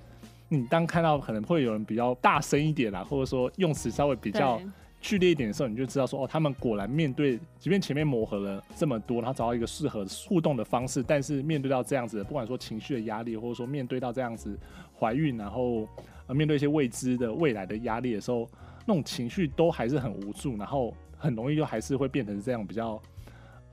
[0.50, 4.60] 你当看到可能会有人比较大声一点啦，或者说用词稍微比较
[5.02, 14.58] 剧烈一点的时候，你就知道说哦，他们果然面对，即便前面磨合了这么多，然后找到一个适合互动的方式，但是面对到这样子的，不管说情绪的压力，或者说面对到这样子
[14.98, 15.88] 怀孕，然后
[16.28, 18.48] 呃面对一些未知的未来的压力的时候，
[18.86, 23.02] 那种情绪都还是很无助，然后很容易就还是会变成这样比较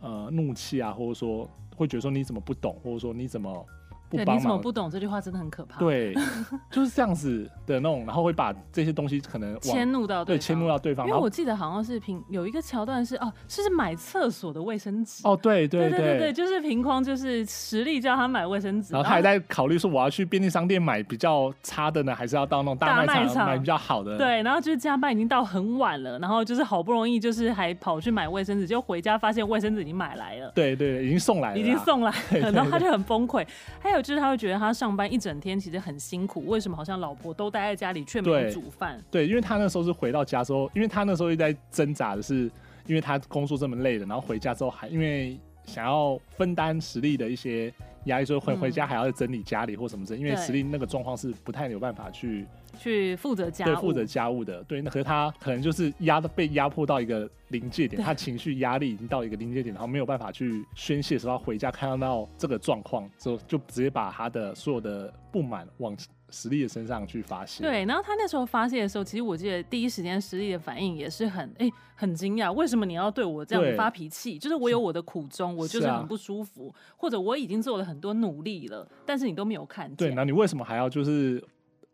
[0.01, 3.67] 呃怒气啊，或者说会觉得说你怎么不懂，或者说你怎么。
[4.11, 5.79] 对，你怎么不懂这句话真的很可怕。
[5.79, 6.13] 对，
[6.71, 11.07] 就是这样子的那种，然后会把这些东西可能迁怒到对迁怒到对方。
[11.07, 15.21] 因为我记得好像是平有一个桥段是哦，是是买厕所的卫生纸。
[15.25, 24.17] 哦，对对对对对，就是平匡就是实力叫他买卫生纸，然后他还在考虑说我要去便利商店买比较差的呢，还是要到那种大卖场买比较好的。
[24.19, 30.51] 对，然后就是加班已经到很晚了，然后就是好不容易就是还跑去买卫生纸，就回家发现卫生纸已经买来了。
[30.55, 33.47] 对对，已经送来了，已经送来了， 然后他就很崩溃。
[33.79, 34.71] 还有就是他会觉得他。
[34.81, 38.99] 上班一整天其实很辛苦，为什么好像老婆都待在家里却没有煮饭？
[39.11, 42.51] 对，因为他那时候是回到家之后，因为他那时候一直在挣扎的是，
[42.87, 47.71] 因为他工作这么累的，然后回家之后还因为想要分担实力的一些
[48.05, 52.47] 压力，所以回回家还要整理家里或什么之类，因为实力那个状况是不太有办法去。
[52.81, 65.95] 去负责家务，对，负责家务的，对，那可是他可能就是压的被压迫到一个临界点， 他情绪压力已经到一个临界点，然后没有办法去宣泄的时候，回家看到这个状况之后，就直接把他的所有的不满往
[66.31, 67.63] 实力的身上去发泄。
[67.63, 74.39] 对，然后他那时候发泄的时候，其实我记得第一时间实力的反应也是很哎、欸、很惊讶，为什么你要对我这样发脾气？
[74.39, 79.97] 就是我有我的苦衷，我就是很不舒服，啊、或者我已经做了很多努力了，但是你都没有看见。
[79.97, 81.43] 对，那你为什么还要就是？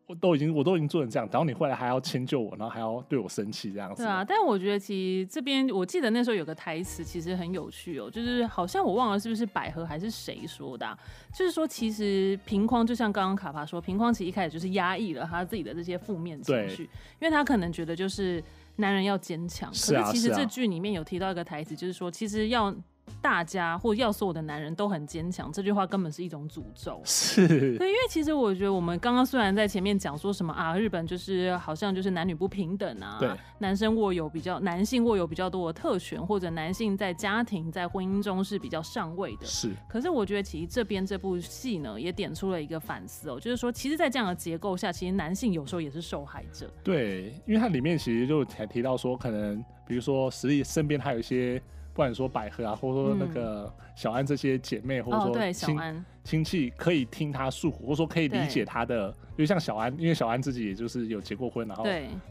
[0.06, 4.04] 我都已经，我都已经做成这样，然后你后来还要迁就我，然后还要对我生气这样子。
[4.04, 10.96] 对啊，但我觉得其实这边，我记得那时候有个台词其实很有趣哦，就是好像我忘了是不是百合还是谁说的啊，
[11.34, 16.84] 就是说其实平匡就像刚刚卡帕说，平匡其实一开始就是压抑了他自己的这些负面情绪，
[17.20, 18.42] 因为他可能觉得就是
[18.76, 22.74] 男人要坚强，可是其实这剧里面有提到一个台词，就是说其实要。
[23.20, 27.00] 大家或要所有的男人都很坚强，这句话根本是一种诅咒。
[27.04, 39.46] 是，对，因为其实我觉得我们刚刚虽然在前面讲说什么啊，日本就是好像就是男女不平等啊，对，男生握有比较，男性握有比较多的特权，或者男性在家庭在婚姻中是比较上位的。
[39.46, 46.70] 是，可是我觉得其实这边这部戏呢，也点出了一个反思哦，就是说，其实，在这样的结构下，其实男性有时候也是受害者。
[46.84, 51.60] 对，因为它里面其实就才提到说，可能比如说实力身边还有一些。
[51.96, 61.86] 不管说百合啊，或者说那个小安这些姐妹，嗯、或者说亲亲戚，可以听她诉苦，或者说可以理解她的，因为像小安，因为小安自己也就是有结过婚，然后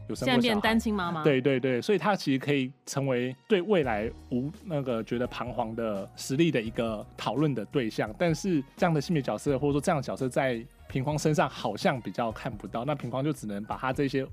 [0.08, 8.14] 有生过小孩，现在变单亲妈妈，对对对，所以她其实可以成为对未来无那个觉得彷徨的实力的一个讨论的对象。
[8.16, 14.24] 但是这样的性别角色，或者说这样的角色，在平匡身上好像比较看不到，那平匡就只能把他这些。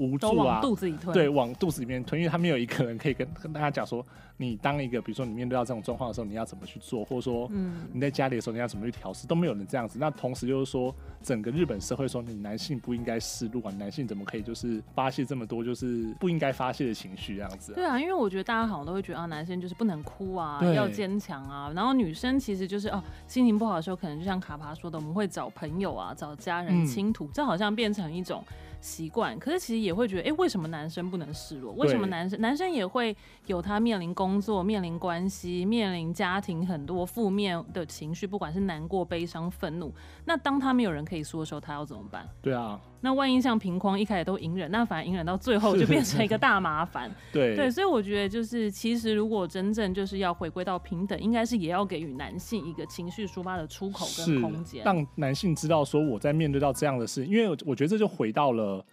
[0.00, 4.04] 无助啊，肚子里吞，对，往肚子里面吞，因为他没有一个人可以跟跟大家讲说，
[4.38, 9.98] 你当一个，比如说你面对到这种状况的时候，你要怎么去做，或者说，嗯你在家里的时候你要怎么去调试，都没有人这样子。
[9.98, 17.74] 那同时就是说，整个日本社会说，你男性不应该示弱啊，男性怎么可以就是发泄这么多就是不应该发泄的情绪这样子啊？
[17.74, 28.42] 对啊，因为我觉得大家好像都会觉得啊，男生就是不能哭啊，要坚强啊，然后女生其实就是哦，心情不好的时候，可能就像卡帕说的，我们会找朋友啊，找家人倾吐，这好像变成一种。
[28.80, 31.72] 习惯，可是其实也会觉得，哎、欸，为什么男生不能示弱？
[31.74, 33.16] 为什么男生男生也会
[33.46, 39.92] 有他面临工作、面临关系、面临家庭很多负面的情绪，不管是难过、悲伤、愤怒。
[40.24, 42.28] 那当他没有人可以说的时候，他要怎么办？
[42.40, 42.80] 对啊。
[43.02, 47.10] 那万一像平匡一开始都隐忍，那反而隐忍到最后就变成一个大麻烦。
[47.32, 58.84] 对对，所以我觉得就是，其实如果真正就是要回归到平等，应该是也要给予男性一个情绪抒发的出口跟空间，让男性知道说我在面对到这样的事，因为我觉得这就回到了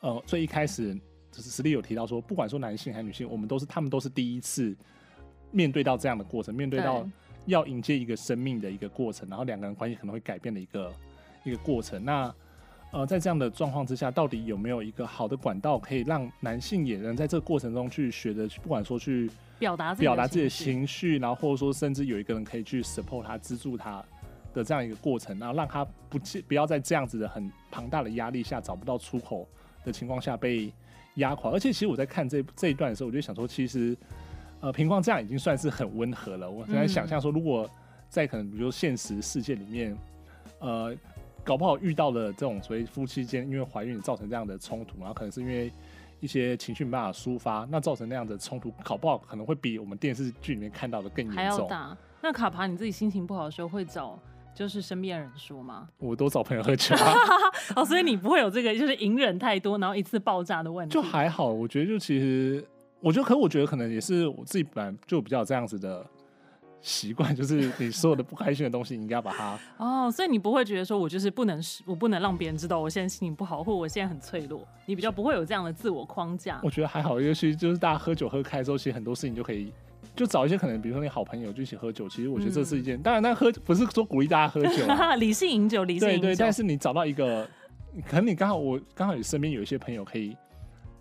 [0.00, 0.94] 呃最一开始
[1.32, 4.76] 就是实力有提到说，不管说男性还是女性，我们都是他们都是第一次
[5.50, 7.06] 面对到这样的过程，面对到
[7.46, 10.92] 要迎接一个生命的一个过程，然后两个人关系可能会改变的一个
[11.44, 12.04] 一个过程。
[12.04, 12.32] 那
[12.96, 24.02] 呃，在这样的状况之下，到底有没有一个好的管道，可以让男性也能在这个过程中去学的，不管说去表达表达自己的情绪，然后或者说甚至有一个人可以去 support 他、资助他
[24.54, 26.18] 的这样一个过程，然后让他不
[26.48, 29.46] 不要在这样子的很庞大的压力下找不到出口
[29.84, 30.72] 的情况下被
[31.16, 31.50] 压垮。
[31.50, 33.94] 而且，其实我在看这这一段的时候，我就想说，其实。
[34.58, 36.50] 呃，平况这样已经算是很温和了。
[36.50, 37.68] 我现在想象说，如果
[38.08, 39.94] 在可能比如说现实世界里面，
[40.60, 40.96] 呃，
[41.46, 45.72] 搞不好遇到了这种所谓夫妻间因为怀孕造成这样的冲突，然后可能是因为
[46.20, 51.36] 一些情绪没办法抒发，那造成那样的冲突，搞不好可能会比我们电视剧里面看到的更严重。
[51.36, 51.96] 还要大。
[52.20, 54.18] 那卡帕，你自己心情不好的时候会找
[54.52, 55.88] 就是身边人说吗？
[55.98, 56.96] 我都找朋友喝酒。
[57.76, 60.92] 哦，所以你不会有这个就是隐忍太多，然后一次爆炸的问题？
[60.92, 62.66] 就还好，我觉得就其实。
[62.98, 66.04] 我觉得，可我觉得可能也是我自己本来就比较这样子的
[66.80, 76.60] 习惯， 就是你所有的不开心的东西，你应该要把它 哦，所以你不会觉得说我就是不能，我不能让别人知道我现在心情不好，或者我现在很脆弱，你比较不会有这样的自我框架。
[76.62, 79.72] 我觉得还好，尤其就是大家喝酒喝开之后，其实很多事情就可以
[80.14, 82.08] 就找一些可能，比如说你好朋友就一起喝酒。
[82.08, 84.86] 其实我觉得这是一件，嗯、当然那喝不是说鼓励大家喝酒，
[85.18, 86.22] 理性饮酒，理性饮酒。
[86.22, 87.48] 对对，但是你找到一个，
[88.06, 90.36] 可能你刚好我刚好你身边有一些朋友可以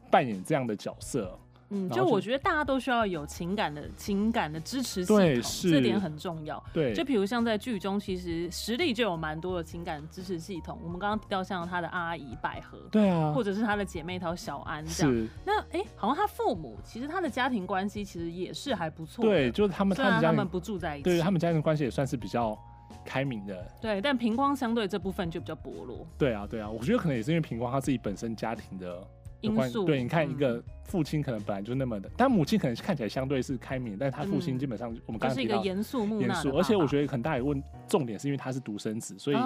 [0.10, 1.38] 扮演这样的角色。
[1.70, 6.64] 嗯，就我觉得大家都需要有情感的情感的支持系统，对，是，这点很重要。
[6.72, 10.80] 对，就比如像在剧中，其实实力就有蛮多的情感支持系统。
[10.84, 15.28] 我们刚刚提到像他的阿姨百合，对啊，或者是他的姐妹淘小安这样。
[15.44, 19.26] 那哎、欸，好像他父母其实他的家庭关系其实也是还不错。
[19.26, 22.56] 对，就是他们他们家他们不住在一起，对他们家庭关系也算是比较
[23.04, 23.68] 开明的。
[23.82, 26.06] 对，但平光相对这部分就比较薄弱。
[26.18, 29.04] 对啊，对啊，我觉得可能也是因为平光他自己本身家庭的。
[29.42, 39.38] 因素对，你看一个父亲可能本来就那么的，嗯、但母亲可能看起来相对是开明，但是他父亲基本上我们刚刚提到严肃木讷，严肃，而且我觉得很大一个问重点是因为他是独生子，所以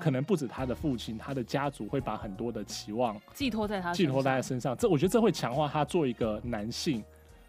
[0.00, 7.02] 可能不止他的父亲，他的家族会把很多的期望寄托在他寄托在他身上，这我觉得这会强化他做一个男性，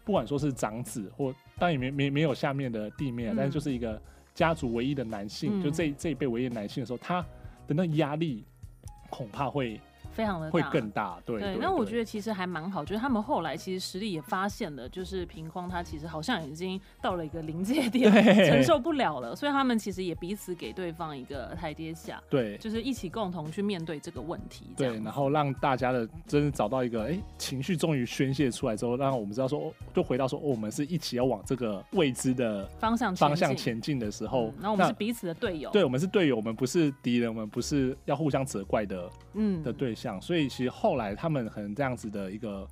[0.04, 4.00] 不管说是长子或当然也没没没有下面的地面，嗯、但是就是一个
[4.34, 7.24] 家族唯一的男性，嗯、就这这一辈唯一的男性的时候，他
[7.66, 8.44] 的那压力
[9.08, 9.80] 恐怕会。
[10.12, 11.56] 非常的大会更大，对对。
[11.56, 18.10] 那我觉得其实还蛮好，就是他们后来其实实力也发现了，就是平匡他其实好像已经到了一个临界点，
[18.46, 40.96] 承受不了了，所以他们其实也彼此给对方一个台阶下，对，就是一起共同去面对这个问题，对，然后让大家的真的找到一个，哎、欸，情绪终于宣泄出来之后，让我们知道说，就回到说，哦、我们是一起要往这个未知的方向方向前进的时候，然后我们是彼此的队友，对，我们是队友，我们不是敌人，我们不是要互相责怪的，嗯，的对象，所以其实后。
[41.00, 42.68] 来他们可能这样子的一个，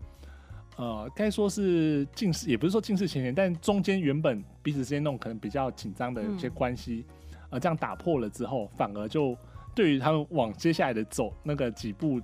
[0.77, 9.35] 呃，该说是近视，也不是说近视前嫌，但中间原本彼此之间那种可能比较紧张的一些关系，嗯、呃，这样打破了之后，反而就
[9.75, 12.21] 对于他们往接下来的走那个几步，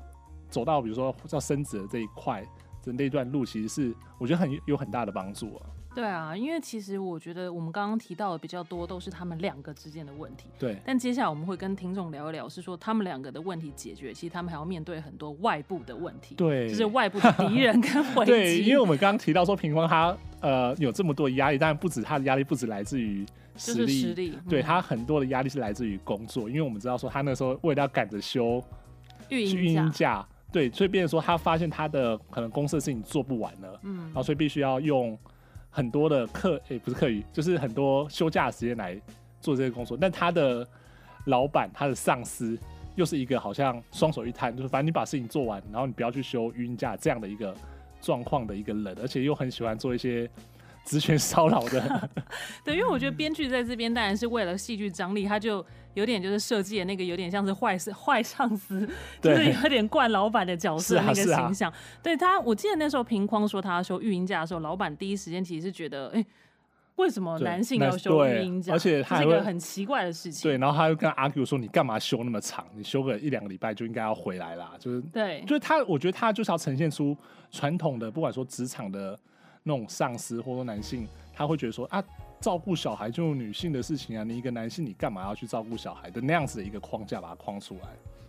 [0.50, 2.44] 走到比如说要升职的这一块
[2.82, 5.66] 的那段路，其实是我觉得很有很大的帮助啊。
[5.94, 10.48] 对啊，因为其实我觉得我们刚刚提到的比较多都是他们两个之间的问题。
[10.58, 10.76] 对。
[10.84, 16.34] 但接下来我们会跟听众聊一聊，是说他们两个的问题解决，其实他们还要面对很多外部的问题。
[16.34, 16.68] 对。
[16.68, 18.32] 就是外部的敌人跟 危机。
[18.32, 23.24] 对，因为我们刚刚提到说平方他呃有这么多压力，但不止他的压力不止来自于
[23.56, 24.38] 实力，就是实力。
[24.48, 28.60] 对，他很多的压力是来自于工作，因为我们知道说他那时候为了要赶着休
[29.28, 35.16] 育婴假，对，所以变成说他发现他的可能公司的事情做不完了，嗯，然后所以必须要用。
[35.74, 38.96] 很多的课，也、不是课余，就是很多休假时间来
[39.40, 39.98] 做这个工作。
[40.00, 40.64] 但他的
[41.26, 42.56] 老板，他的上司，
[42.94, 47.52] 又是一个好像双手一摊，就是反正你把事情做完，然后你不要去休晕假这样的一个
[48.00, 50.30] 状况的一个人，而且又很喜欢做一些。
[50.86, 52.10] 职权骚扰的，
[52.62, 55.64] 对，因为我觉得编剧在这边当然是为了戏剧张力，他就
[55.94, 58.88] 有点就是设计的那个有点像是坏是 坏上司，
[59.20, 61.72] 就是有点惯老板的角色那个形象。
[62.02, 66.24] 对他，我记得那时候平匡说他休育婴假的时候，老板第一时间其实是觉得，哎，
[66.96, 68.72] 为什么男性要休育婴假？
[68.72, 70.50] 而且他是一个很奇怪的事情。
[70.50, 72.66] 对，然后他又跟他 argue 说，你干嘛休那么长？
[72.74, 74.72] 你休个一两个礼拜就应该要回来啦。
[74.78, 77.16] 就是对，就是他，我觉得他就是要呈现出
[77.50, 79.18] 传统的，不管说职场的
[79.62, 81.06] 那种上司，或者说男性。
[81.36, 82.00] 他会觉得说啊，
[82.44, 87.88] 照顾小孩就是女性的事情啊，你一个男性，你干嘛要去照顾小孩的那样子的一个框架，把它框出来。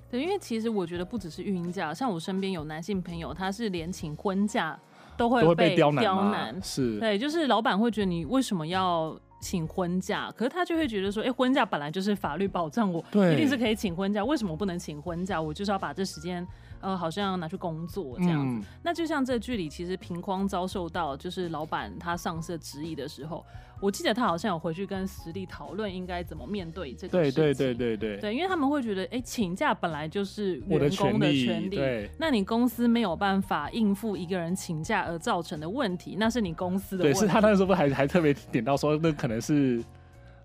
[0.09, 4.79] 对，因为其实我觉得不只是育婴假，像我身边有男性朋友，他是连请婚假
[5.17, 10.31] 都会被刁难，刁难是对，就是老板会觉得你为什么要请婚假？
[10.33, 15.41] 可是他就会觉得说，哎、欸，婚假本来就是法律保障我，我一定是可以请婚假，为什么不能请婚假？
[15.41, 16.47] 我就是要把这时间。
[16.85, 18.59] 呃，好像要拿去工作这样子。
[18.59, 23.43] 嗯、那就像这剧里，其实平匡遭受到就是老板他上司的质疑的时候，
[23.81, 27.43] 我记得他好像有回去跟实力讨论应该怎么面对这个事情。
[27.43, 28.21] 对对对对对。
[28.21, 37.19] 对，因为他们会觉得，哎、欸，请假本来就是员工的权利，对，那你公司没有办法应付一个人请假而造成的问题，那是你公司的问题。
[37.19, 39.83] 对，是他那时候不还还特别点到说，那可能是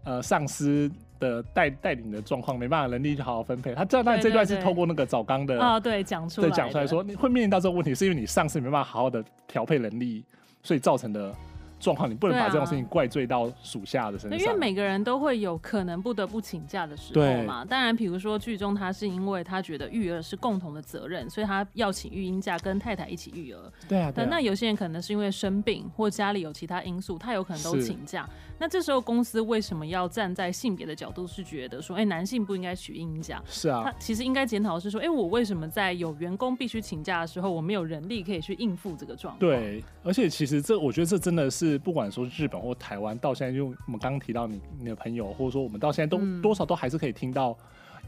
[0.05, 0.91] 呃上司。
[1.21, 3.75] 的带带领的状况没办法，能力去好好分配。
[3.75, 10.25] 他这但这段是透过那个早刚的啊，对，讲出来，对，讲出来说你会面临到这个问题，是因为你上司没办法好好的调配能力，
[10.65, 11.33] 所以造成的。
[11.81, 14.39] 状况，你不能把这种事情怪罪到属下的身上。
[14.39, 17.65] 因为每个人都会有可能不得不请假的时候嘛。
[17.65, 23.73] 当然，比如说剧中他是因为他觉得育儿是共同的责任，所以他要请育婴假跟太太一起育儿。
[23.89, 24.13] 对啊。
[24.15, 28.29] 但那有些人可能是因为生病或家里有其他因素，他有可能都请假。
[28.59, 33.43] 那这时候公司为什么要站在性别的角度，是觉得说，哎，男性不应该取育婴假？
[33.47, 33.83] 是啊。
[33.85, 39.39] 他其实应该检讨的是说，哎，我为什么在有员工必须请假的时候，我没有人力可以去应付这个状况？
[39.39, 39.83] 对。
[40.03, 42.61] 而且其实这，我觉得这真的是不管说日本。
[42.61, 47.57] 或台湾到现在，就我们刚刚提到你你的朋友，或者说我们到现在都、嗯、多少都还是可以听到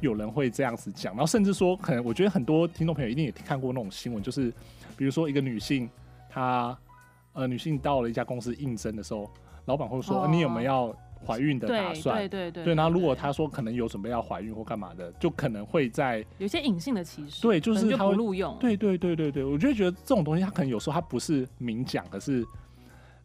[0.01, 4.53] 有人会这样子讲，然后甚至说，可能我觉得很多听众朋友一定也看过那种新闻，就是
[4.95, 5.89] 比如说一个女性，
[6.29, 6.77] 她
[7.33, 9.27] 呃女性到了一家公司应征的时候，
[9.65, 10.95] 老板会说、哦、你有没有要
[11.27, 12.19] 怀孕的打算？
[12.19, 18.55] 对对对对，如果她说可能有准备要怀孕或干嘛的，就可能会在有些隐性的歧视，对，就是他会不录用。
[18.61, 22.45] 对对对对对，我就觉得这种东西，他可能有时候他不是明讲，可是。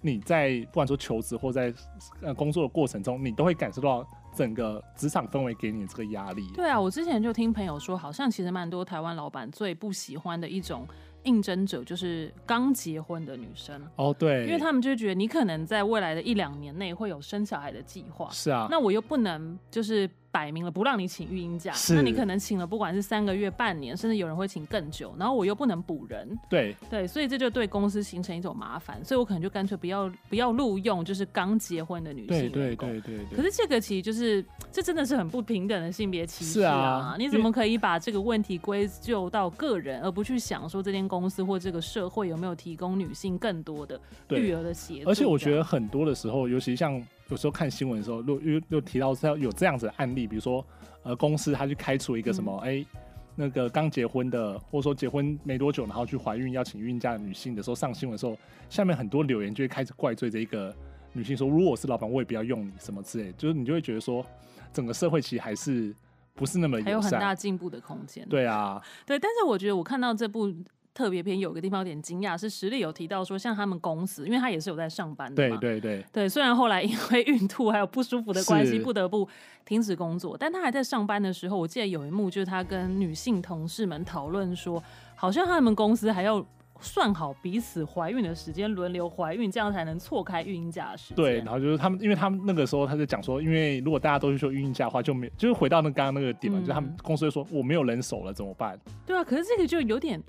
[0.02, 1.74] 你在不管说求职或在
[2.22, 6.48] 呃工作的过程中，你都会感受到整个职场氛围给你的这个压力。
[6.54, 10.88] 对啊，我之前就听朋友说，好像其实蛮多台湾老板最不喜欢的一种
[11.24, 13.82] 应征者，就是刚结婚的女生。
[13.96, 18.30] 哦，对，因为他们就觉得你可能在未来的一两年内会有生小孩的计划。
[18.32, 20.10] 是啊，那我又不能就是。
[20.38, 32.28] 摆明了不让你请育婴假，那你可能请了不管是三个月、半年，甚至有人会请更久，然后我又不能补人，对对，所以这就对公司形成一种麻烦，所以我可能就干脆不要不要录用，就是刚结婚的女性。
[32.28, 33.36] 对对对对对。
[33.36, 36.76] 可是这个其实就是这真的是很不平等的性别歧视啊！
[36.76, 45.10] 啊你怎么可以把这个问题归咎到个人，而不去想说这间公司或这个社会有没有提供女性更多的育儿的协助？
[45.10, 47.04] 而且我觉得很多的时候，尤其像。
[47.30, 50.66] 有时候看新闻的时候，又又又提到是有这样子的案例，比如说，
[51.04, 52.88] 呃，公司他去开除一个什么，哎、嗯欸，
[53.36, 58.38] 那个刚结婚的，或者说结婚没多久，然后去怀孕要请孕假的女性的时候，上新闻的时候，
[58.70, 60.74] 下面很多留言就会开始怪罪这一个
[61.14, 64.26] 女性，说如果我是老板，我也不要用你什么之类，就是你就会觉得说，
[64.72, 65.94] 整个社会其实还是
[66.34, 68.28] 不是那么还有很大进步的空间。
[68.30, 70.54] 对啊，对，但是我觉得我看到这部。
[70.98, 76.28] 特别篇有个地方有点惊讶，是实力有提到说，像他们公司，因为他也是有在上班的嘛，对对对对。
[76.28, 79.30] 虽然后来因为孕吐还有不舒服的关系，不得不
[79.64, 84.84] 停止工作，但他还在上班的时候，我记得有一幕就是他跟女性同事们讨论说，
[85.16, 86.44] 好像他们公司还要
[86.82, 91.16] 算好彼此怀孕的时间，轮流怀孕，这样才能错开孕婴假的时间。
[91.16, 98.80] 对，然后就是他们，因为他们那个时候他就讲说，因为如果大家都去说育婴假的话，就没就是回到那刚刚那个点嘛，嗯、就他们公司就说我没有人手了怎么办？
[99.06, 100.20] 对啊，可是这个就有点。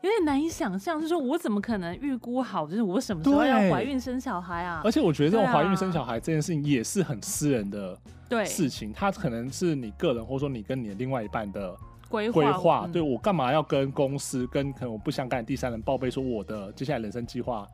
[0.00, 4.80] 有点难以想象，就是说我怎么可能预估好，就是我什么时候要怀孕生小孩啊？
[4.84, 7.98] 而且我觉得这种怀孕生小孩这件事情也是很私人的
[8.46, 11.74] 事情，对它可能是你个人，或者说你跟你的另外一半的
[12.08, 12.52] 规划。
[12.52, 17.66] 划，对，我干嘛要跟公司跟可能我不相干的第三人报备说我的接下来人生计划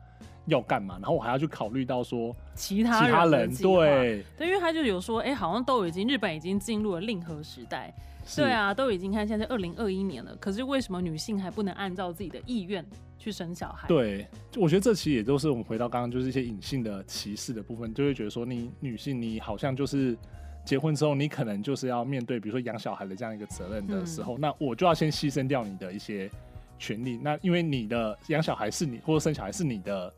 [0.45, 0.95] 要干嘛？
[0.95, 7.93] 然后我还要去考虑到说其他人，其他人对对，因为他就有说，哎、欸，好像都已经日本已经进入了令和时代。
[8.35, 12.83] 对啊，都已经看现在二零二一年了，可是为什么女性还不能按照自己的意愿
[13.19, 13.87] 去生小孩？
[13.87, 20.17] 对，就我觉得这其实也都是我们回到刚刚就是一些隐性的歧视的部分，就会觉得说你女性你好像就是
[20.65, 26.27] 结婚之后你可能就是要面对比如说养小孩的这样一个责任的时候，嗯、那我就要先牺牲掉你的一些
[26.79, 30.11] 权利，那因为你的养小孩是你或者生小孩是你的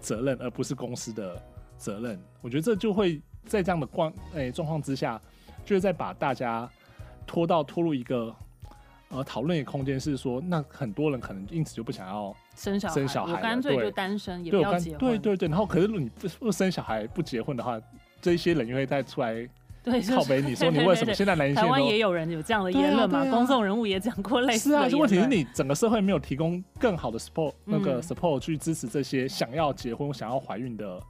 [0.00, 1.40] 责任，而不是公司的
[1.78, 2.20] 责任。
[2.40, 5.20] 我觉得这就会在这样的状诶状况之下，
[5.64, 6.68] 就是在把大家。
[7.26, 8.34] 拖到拖入一个
[9.08, 14.98] 呃讨论的空间，是说那很多人可能因此就不想要生小孩，生小孩，我干脆就单身，也不要结婚。
[14.98, 17.80] 对对对，然后可是如果你不不生小孩不结婚的话，
[18.20, 19.48] 这些人又会再出来
[19.82, 23.24] 对靠北你说 你为什么现在男性台湾也有人有这样的言论嘛？
[23.30, 24.78] 公众人物也讲过类似的。
[24.78, 31.00] 是啊，就问题是你整个社会没有提供更好的 support，那个 support 去支持这些想要结婚、想要怀孕的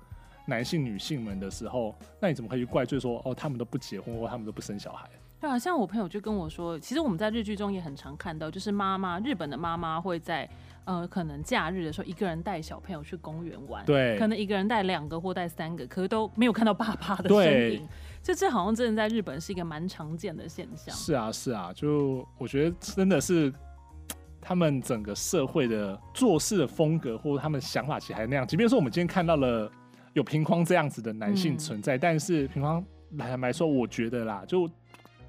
[0.46, 5.06] 男性、女性们的时候，那你怎么可以怪罪说哦，他们都不结婚或他们都不生小孩？
[5.43, 10.49] 对啊，像我朋友就跟我说，其实我们在日剧中也很常看到，就是妈妈，日本的妈妈会在
[10.84, 17.88] 呃可能假日的时候一个人带小朋友去公园玩，对，可能一个人带两个或带三个，可是都没有看到爸爸的身影。
[18.22, 20.95] 这这好像真的在日本是一个蛮常见的现象。
[20.95, 23.53] 是啊，是啊，就我觉得真的是
[24.40, 28.47] 他们整个社会的做事的风格，或者他们的想法其实还那样。
[28.47, 29.68] 即便说我们今天看到了
[30.12, 32.84] 有平匡这样子的男性存在，嗯、但是平匡
[33.18, 34.70] 坦白说，我觉得啦，就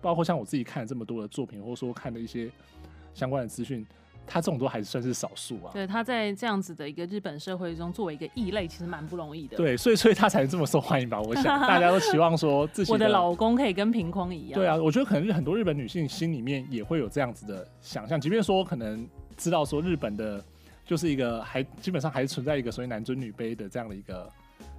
[0.03, 2.47] 包括像我自己看了这么多的作品，或者说看的一些
[3.15, 3.83] 相关的资讯。
[4.25, 5.71] 他这种都还算是少数啊。
[5.73, 9.57] 对，他在这样子的一个日本社会中，作为一个异类，其实蛮不容易的。
[9.57, 11.19] 对，所以所以他才这么受欢迎吧？
[11.19, 14.57] 我想 大家都期望说自己的，我的老公可以跟平匡一样。
[14.57, 20.41] 对啊，我觉得可能是很多日本女性心里面也会有这样子的想象，即便说可能知道说日本的，
[20.85, 24.31] 就是一个还基本上还是存在一个所谓男尊女卑的这样的一个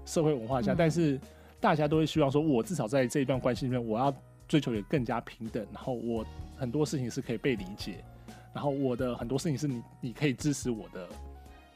[0.07, 1.21] 社会文化下，嗯、但是
[1.61, 4.11] 大家都会希望说，我至少在这一段关系里面，我要
[4.49, 6.25] 追求也更加平等，然后我
[6.57, 8.05] 很多事情是可以被理解。
[8.53, 11.09] 然后我的很多事情是你你可以支持我的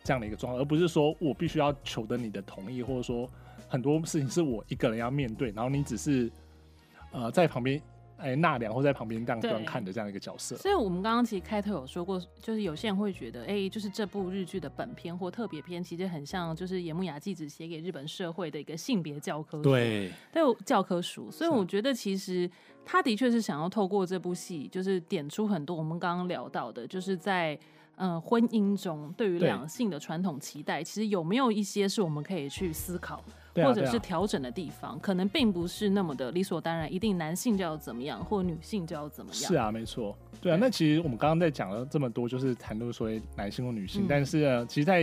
[0.04, 3.28] 这样的一个状况，而不是说我必须要求得你的同意，或者说
[3.68, 6.30] 很多事情是我一个人要面对，然后你只是
[7.10, 7.82] 呃在旁边
[8.18, 10.56] 哎纳凉或在旁边这样观看的这样一个角色。
[10.56, 21.30] 所以我们刚刚其实开头有说过，就是有些人会觉得，哎，就是这部日剧的本片或特别篇，其实很像就是野木雅纪子写给日本社会的一个性别教科书，对，都有教科书。
[21.30, 22.50] 所以我觉得其实。
[22.90, 27.58] 他的确是想要透过这部戏，就是点出很多我们刚刚聊到的，就是在
[27.96, 33.22] 呃婚姻中对于两性的传统期待，其实有没有一些是我们可以去思考
[33.64, 34.98] 或者是调整的地方？
[35.00, 39.40] 可能并不是那么的理所当然，一定男性就要怎么样，或女性就要怎么样。
[39.40, 40.16] 是啊，没错。
[40.40, 45.02] 对啊，那其实我们刚刚在讲了这么多，就是谈论所谓男性或女性，但是呢，其实，在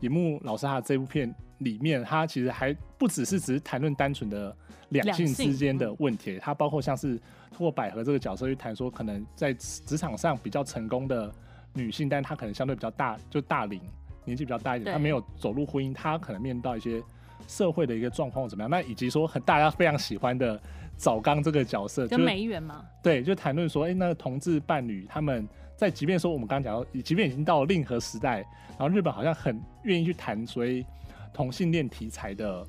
[0.00, 4.56] 野木老师他的这部片里面，他其实还不只是只是谈论单纯的。
[4.90, 7.16] 两性之间的问题，它包括像是
[7.50, 11.28] 通过百合这个角色去谈说，可能在职场上比较成功的
[11.74, 13.80] 女性，但她可能相对比较大，就大龄，
[14.24, 17.02] 年纪比较大一点，她没有走入婚姻，她可能面到一些
[17.46, 18.70] 社会的一个状况怎么样？
[18.70, 20.60] 那以及说很大家非常喜欢的
[20.96, 28.38] 早刚这个角色，跟梅园嘛，对，就谈论说，哎、欸，那个同志伴侣他们在，即便说我们刚刚讲到，即便已经到了令和时代，
[28.78, 30.84] 然后日本好像很愿意去谈所谓
[31.32, 32.66] 同性恋题材的。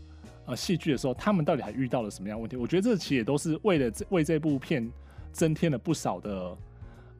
[0.49, 2.55] 呃，戏剧的时候，他们到底还遇到了什么样的问题？
[2.55, 4.89] 我觉得这其实也都是为了这为这部片
[5.33, 6.57] 增添了不少的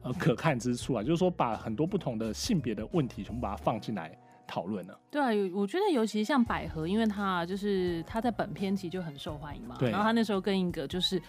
[0.00, 1.02] 呃可看之处啊。
[1.02, 4.16] 就是说，把很多不同的性别的问题全部把它放进来
[4.48, 4.94] 讨论呢。
[5.12, 9.76] 对啊，我觉得尤其像百合，因为他就是他在本片其实就很受欢迎嘛。
[9.80, 11.22] 然后他那时候跟一个就是。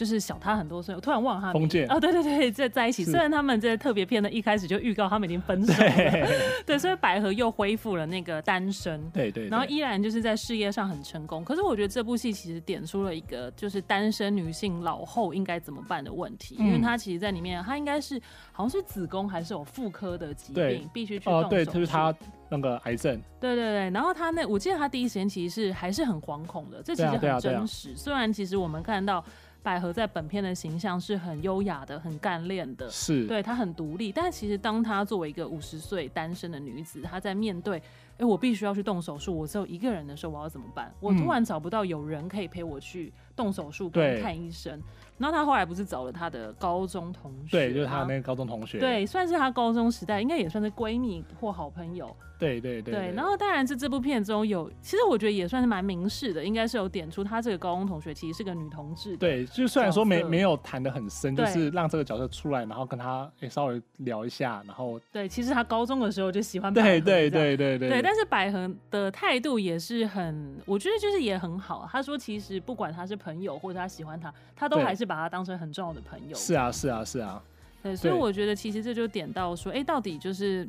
[0.00, 1.52] 就是小他很多岁，我突然忘了他。
[1.52, 3.04] 封建哦，对对对，在在一起。
[3.04, 11.44] 虽然他们这特别片的一开始就预告他们已经 分手了，对，对，所以百合又恢复了那个单身，对，对对，然后依然就是在事业上很成功。
[11.44, 18.18] 可是我觉得这部戏其实点出了一个就是单身女性老后应该怎么办的问题，嗯、因为她其实在里面，她应该是
[18.52, 21.46] 好像是子宫还是有妇科的疾病，必须去动手术。
[21.46, 22.14] 哦，对，就是她
[22.48, 23.20] 那个癌症。
[23.38, 27.90] 对对对，然后她那我记得她第一时间其实是还是很惶恐的，这其实很真实。
[27.90, 29.22] 啊啊啊，虽然其实我们看到。
[29.62, 34.10] 百合在本片的形象是很优雅的、很干练的，是对她很独立。
[34.10, 37.78] 但其实，当她作为一个五十岁单身的女子，她在面对
[38.16, 44.80] “哎、欸，我必须要去动手术，我只有一个人的时候，我要怎么办？”我突然找不到有人可以陪我去动手术、跟看医生。
[45.18, 52.14] 然后他后来不是找了她的高中同学，对，就是她那个高中同学，对，算是她高中时代，应该也算是闺蜜或好朋友。
[52.38, 59.14] 对对对，对，然后当然是这部片中有，其实我觉得也算是蛮明示的，应该是有点出他这个高中同学其实是个女同志。
[59.18, 66.72] 对，就虽然说没没有谈的很深，就是让这个角色出来，然后跟他诶稍微聊一下，然后对，其实他高中的时候就喜欢。
[66.72, 71.86] 对对对对对，对，但是百合的态度也是很，我觉得就是也很好。
[71.92, 76.34] 他说其实不管他是朋友或者他喜欢他，他都还是把他当成很重要的朋友。
[76.34, 77.42] 是啊是啊是啊，
[77.82, 80.66] 对，所以我觉得其实这就点到说，哎，到底就是。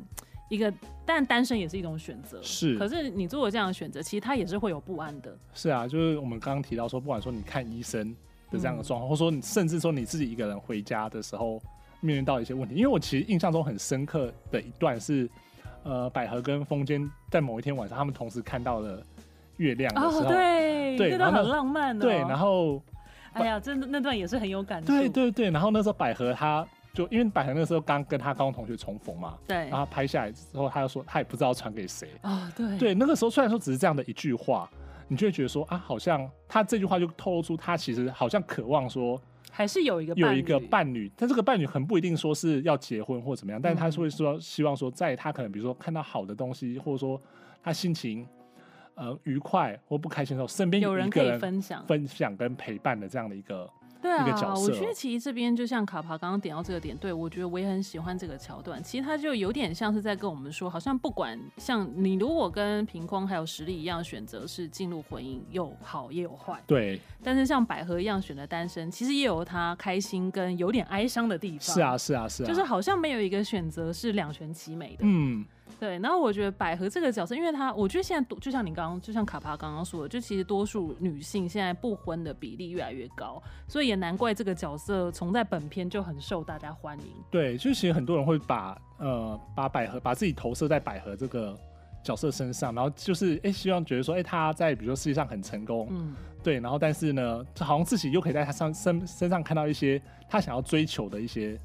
[0.48, 0.70] 一个，
[1.06, 2.38] 但单身也是一种选择。
[2.42, 5.34] 是，可是你做了这样的选择，其实他也是会有不安的。
[5.54, 8.14] 是啊，就是我们刚刚提到说，不管说你看医生
[8.50, 11.58] 的这样的状况，嗯、或者说你甚至说你自己一个人回家的时候，
[12.00, 12.74] 面临到一些问题。
[12.74, 15.26] 因为我其实印象中很深刻的一段是，
[15.84, 19.02] 呃，百合跟风间在某一天晚上，他们同时看到了
[19.56, 22.08] 月亮的时候，哦、对，对，那段很浪漫的、哦。
[22.08, 22.82] 对，然后，
[23.32, 24.86] 哎呀，真的那段也是很有感触。
[24.86, 26.66] 对对对，然后那时候百合她。
[26.94, 34.68] 就因为百合那时候刚跟他高中同学重逢嘛，对，然后拍下来之后，他就说他也不知道传给谁啊，对，对，那个时候虽然说只是这样的一句话，
[35.08, 39.18] 你就会觉得说啊，好像他这句话就透露出他其实好像渴望说
[39.50, 47.18] 还是有一个有一个伴侣，但这个伴侣很不一定说是要结婚或怎么样，但是他会说希望说在他可能比如说看到好的东西，或者说
[47.62, 48.28] 他心情
[49.02, 53.68] 呃愉快或不开心的时候，身边有人可以分享分享跟陪伴的这样的一个。
[54.00, 54.54] 对啊。
[54.56, 58.82] 我觉得其实这边就像卡帕刚刚点到这个点，对我觉得我也很喜欢这个桥段。
[58.82, 66.60] 其实他就有点像是在跟我们说，好像不管像你如果跟平空还有实力一样选择是进入婚姻，有好也有坏。
[66.66, 67.00] 对。
[67.22, 71.60] 但是像百合一样选择单身，其实也有他开心跟有点哀伤的地方。
[71.60, 72.46] 是啊，是啊，是啊。
[72.48, 75.02] 就是好像没有一个选择是两全其美的。
[75.02, 75.44] 嗯。
[75.82, 87.06] 对，然后我觉得百合这个角色，因为她，我觉得现在就像你刚刚，就像卡帕刚刚说的，就其实多数女性现在不婚的比例越来越高，所以也难怪这个角色从在本片就很受大家欢迎。
[87.32, 91.52] 对，就其实很多人会把呃把百合把自己投射在百合这个
[92.04, 96.14] 角色身上，然后就是哎希望觉得说哎她在比如说世界上很成功，嗯，
[96.44, 101.58] 对，然后但是呢，好像自己又可以在她上身身上看到一些她想要追求的一些。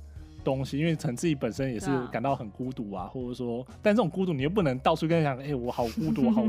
[0.48, 6.42] 东西，因为可能自己本身也是感到很孤独啊，啊，或者说，但这种孤独你又不能到处跟人讲， 哎、欸，我好孤独，好，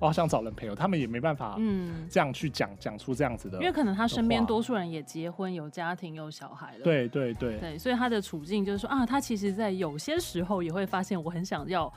[0.00, 7.58] 我好想找人陪我，他们也没办法，嗯，这样去讲讲出这样子的，因为可能他身边多数人也结婚、有家庭、有小孩了，对对对。
[7.58, 11.92] 对，所以他的处境就是说啊，他其实，在有些时候也会发现，我很想要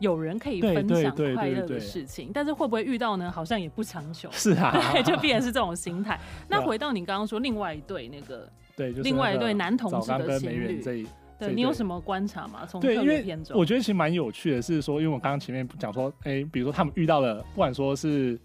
[0.00, 3.30] 有人可以分享快乐的事情，但是会不会遇到呢？
[3.30, 6.20] 好像也不强求，是啊，对，就必然是这种心态。
[6.48, 8.46] 那回到你刚刚说另外一对那个。
[8.76, 11.06] 对，就是、另外一对男同志的情侣，这一
[11.38, 12.66] 对你有什么观察吗？
[12.66, 18.38] 从对，因为我觉得其实蛮有趣的，是说，因为我刚刚前面讲说，哎、欸，比如说他们遇到了，不管说是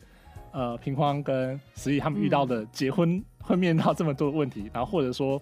[0.52, 5.42] 呃平匡跟石一他们遇到的结婚会面临到这么多的问题，嗯、然后或者说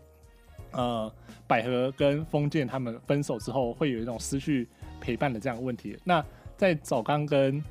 [0.72, 1.12] 呃
[1.46, 4.68] 百合跟封建他们分手之后会有一种失去
[5.00, 5.96] 陪伴的这样的问题。
[6.04, 6.26] 那
[6.58, 7.64] 在早刚跟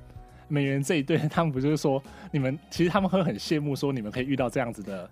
[0.53, 5.09] 美元这一对，他们不就是说，你们其实他们会很羡慕，说你们可以遇到这样子的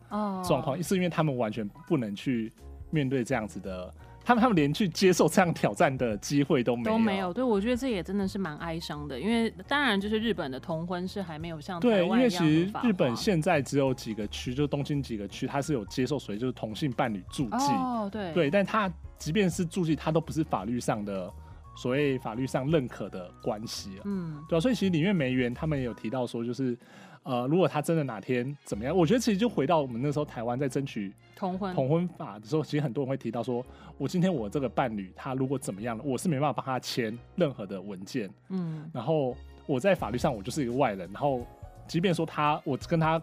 [0.47, 0.83] 状况，oh.
[0.83, 2.53] 是因为他们完全不能去
[2.91, 3.91] 面对这样子的，
[4.23, 7.33] 他们他们连去接受这样挑战的机会都没有都没有。
[7.33, 21.33] 对，我觉得这也真的是蛮哀伤的，因为当然就是日本的同婚是还没有像对，因为其实日本现在只有几个区，就东京几个区，它是有接受所谓就是同性伴侣住记，哦、oh, 对对，但他即便是住记，他都不是法律上的。
[21.77, 26.77] 所谓法律上认可的关系啊，嗯，对啊，所以其实里面梅园他们也有提到说，就是，
[27.23, 31.75] 呃，如果他真的哪天怎么样，我觉得其实就回到我们那时候台湾在争取同婚。
[31.75, 33.65] 同婚法的时候，其实很多人会提到说，
[33.97, 39.35] 我今天我这个伴侣他如果怎么样了，我是没办法帮他签任何的文件，嗯，然后
[39.67, 41.47] 我在法律上我就是一个外人，然后
[41.87, 43.23] 即便说他我跟他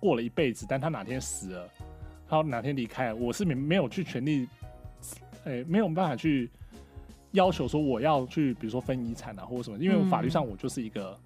[0.00, 1.68] 过了一辈子，但他哪天死了，
[2.28, 4.46] 他哪天离开了，我是没没有去权利，
[5.44, 6.50] 哎、欸，没有办法去。
[7.36, 11.16] 要求说我要去，比如说分遗产啊，或者什么，因为法律上我就是一个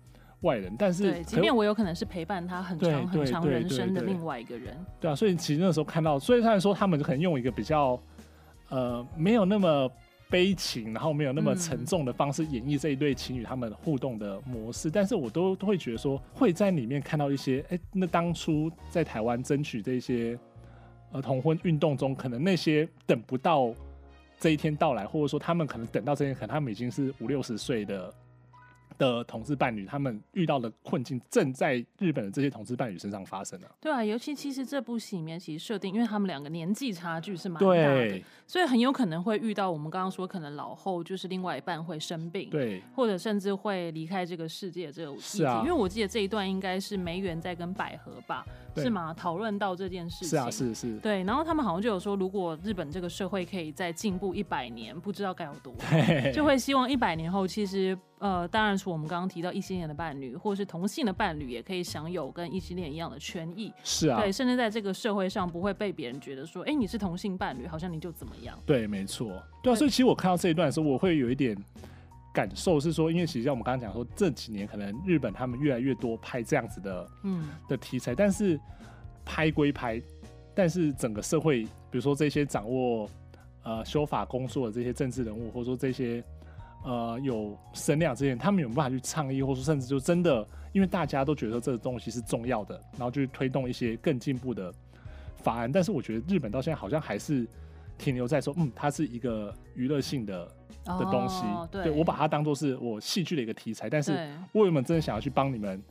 [0.41, 7.99] 外人，嗯、但是对，即便我有可能是陪伴他很长很长人生的另外一个人，对啊，所以其实那时候看到，所以他说他们可能用一个比较
[8.71, 9.89] 呃没有那么
[10.29, 20.39] 悲情，然后没有那么沉重的方式演绎这一对情侣他们互动的模式，嗯、但是我都都会觉得说会在里面看到一些，哎、欸，那当初在台湾争取这些
[21.13, 23.73] 呃同婚运动中，可能那些等不到。
[24.41, 28.13] 这一天到来，或者说他们可能等到这一天，可能他们已经是五六十岁的
[29.01, 33.69] 的同志伴侣，他们遇到的困境正在日本的这些同志伴侣身上发生了。
[33.81, 45.21] 对啊，尤其其实这部戏里面其实设定，因为他们两个年纪差距是蛮大的，所以很有可能会遇到我们刚刚说，可能老后就是另外一半会生病，对，或者甚至会离开这个世界这个议题。
[45.23, 48.45] 是啊，因为我记得这一段应该是梅园在跟百合吧。
[48.77, 49.13] 是吗？
[49.13, 51.25] 讨论到这件事情，是啊，是是，对。
[51.25, 55.75] 然后他们好像就有说，如果日本这个社会可以再进步一百年，不知道该有多，
[56.33, 63.73] 就会希望一百年后，其实呃，当然除我们刚刚提到异性恋的伴侣，或是同性的伴侣，也可以享有跟异性恋一样的权益。
[63.83, 68.59] 是啊，对，甚至在这个社会上不会被别人觉得说，哎，你是同性伴侣，好像你就怎么样。
[68.67, 69.43] 对，没错。
[69.63, 71.57] 对啊，所以其实我看到这一段的时候，我会有一点
[72.35, 78.61] 感受是说，因为其实像我们刚刚讲说，这几年可能日本他们越来越多拍这样子的嗯的题材，但是
[79.25, 79.99] 拍归拍，
[80.55, 83.09] 但是整个社会，比如说这些掌握
[83.63, 86.23] 呃修法工作的这些政治人物，或者说这些
[86.83, 94.73] 呃有声量这些，他们有办法去倡议，或者说甚至就真的，因为大家都觉得这个东西是重要的，然后去推动一些更进步的
[95.37, 95.71] 法案。
[95.71, 97.47] 但是我觉得日本到现在好像还是
[97.99, 100.47] 停留在说，嗯，它是一个娱乐性的
[100.85, 105.83] 的东西，哦、对，对我把它当做是我戏剧的一个题材，但是我有没有真的想要去帮你们？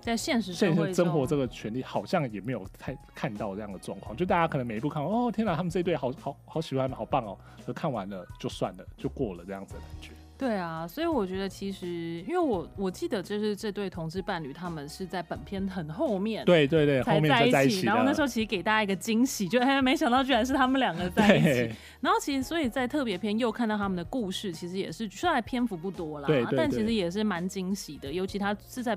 [0.00, 10.12] 在现实生活生活这个权利好像也没有太看到这样的状况，就大家可能每一部看完哦，天哪，他们这一对好好好喜欢，好棒哦，就看完了就算了，就过了这样子的感觉。
[10.38, 21.74] 对啊，所以我觉得其实，因为我我记得就是这对同志伴侣，他们是在本片很后面，对对对，后面才在一起，然后那时候其实给大家一个惊喜，就哎，没想到居然是他们两个在一起。
[22.00, 28.96] 然后其实，所以在特别篇又看到他们的故事，其实也是虽然篇幅不多啦，对对对，但其实也是蛮惊喜的，尤其他是在。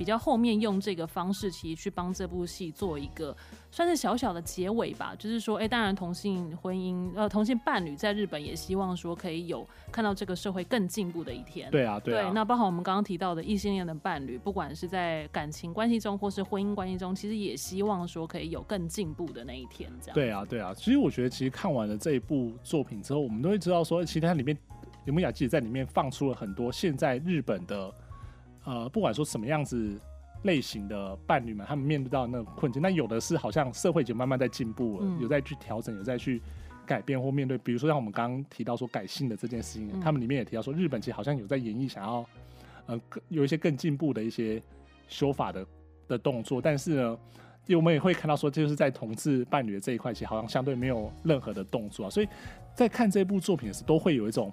[0.00, 3.36] 比较后面用这个方式，其实去帮这部戏做一个
[3.70, 5.14] 算是小小的结尾吧。
[5.18, 11.70] 就是说，哎、欸，当然同性婚姻呃同性伴侣在日本也希望说可以有看到这个社会更进步的一天。
[11.70, 12.22] 对啊，对啊。
[12.22, 19.92] 对，那包括我们刚刚提到的异性恋的伴侣，不管是在感情关系中或是婚姻关系中，其实也希望说可以有更进步的那一天。
[20.00, 20.14] 这样。
[20.14, 20.72] 对啊，对啊。
[20.72, 24.56] 其实我觉得，其实看完了这一部作品之后，我们都会知道说，其实它里面
[25.04, 27.92] 有木雅纪在里面放出了很多现在日本的。
[28.64, 29.98] 呃，不管说什么样子
[30.42, 36.40] 类型的伴侣们，他们面对到那种困境，那有的是好像社会已经慢慢在进步了，嗯、有在去调整，有在去
[36.86, 37.58] 改变或面对。
[37.58, 42.24] 比如说像我们刚刚提到说改性的这件事情，嗯、他们里面也提到说，日本其实好像有在演绎想要
[42.86, 44.62] 呃有一些更进步的一些
[45.08, 45.66] 修法的
[46.08, 47.18] 的动作，但是呢，
[47.76, 52.10] 我们也会看到说，就是在同志伴侣的这一块，其实好像相对没有任何的动作啊。
[52.10, 52.28] 所以
[52.74, 54.52] 在看这部作品的时候，都会有一种。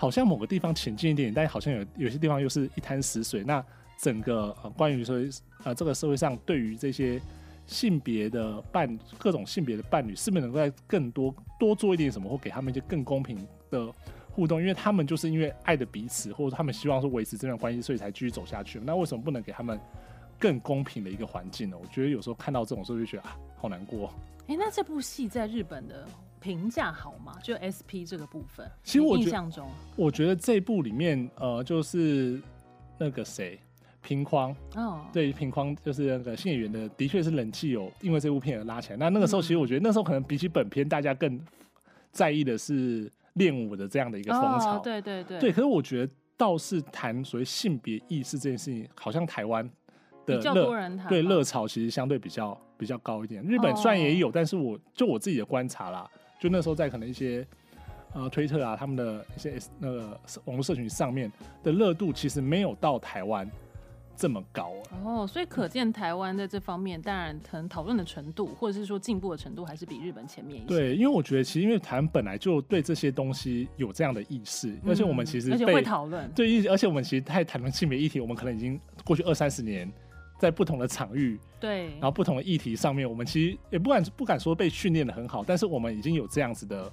[0.00, 3.44] 好像某个地方前进一点点，但好像有有些地方又是一滩死水。
[3.44, 3.62] 那
[3.98, 5.14] 整个呃，关于说
[5.62, 7.20] 呃，这个社会上对于这些
[7.66, 13.92] 性别的伴各种性别的伴侣，是不是能够在更多多做一点什么，或给他们一些更公平的
[14.30, 14.58] 互动？
[14.58, 18.80] 因为他们就是因为爱的彼此，或者他们希望说维持这段关系，所以才继续走下去。
[18.82, 19.78] 那为什么不能给他们
[20.38, 21.76] 更公平的一个环境呢？
[21.78, 24.10] 我觉得有时候看到这种时候就觉得啊，好难过。
[24.46, 26.08] 哎、那这部戏在日本的。
[26.40, 27.36] 评价好吗？
[27.42, 32.40] 就 SP 这个部分，其实我印象中，我觉得这部里面，呃，就是
[32.98, 33.60] 那个谁，
[34.00, 38.96] 平匡哦，对，平匡就是那个新演员的，的确是人气有因为这部片而拉起来。
[38.96, 41.38] 那那个时候，其实我觉得那时候可能比起本片，大家更
[42.10, 44.78] 在意的是练舞的这样的一个风潮。
[44.78, 45.52] 哦、对对对，对。
[45.52, 49.62] 可是我觉得倒是谈所谓性别意识这件事情，好像台湾
[50.24, 53.42] 的比较多人谈，对热潮其实相对比较比较高一点。
[53.42, 56.10] 日本虽然也有，哦、但是我就我自己的观察啦。
[56.40, 57.46] 就那时候，在可能一些
[58.14, 61.30] 呃推特啊，他们的一些那个网络社群上面
[61.62, 63.48] 的热度，其实没有到台湾
[64.16, 64.98] 这么高啊。
[65.04, 70.66] 哦，所以可见台湾在这方面，当然可能讨论的程度，或者是说进步的程度，还是比日本前面一些。
[70.66, 76.26] 对，因为我觉得其实因为台湾本来就对这些东西有这样的意识，而且我们其实而且会讨论。
[76.32, 79.92] 对，而且我们其实太谈论性别议题，我们可能已经过去二三十年。
[80.40, 86.90] 在不同的场域，对，然后不同的议题上面，我们其实也不敢不敢说被训练的很好，但是我们已经有这样子的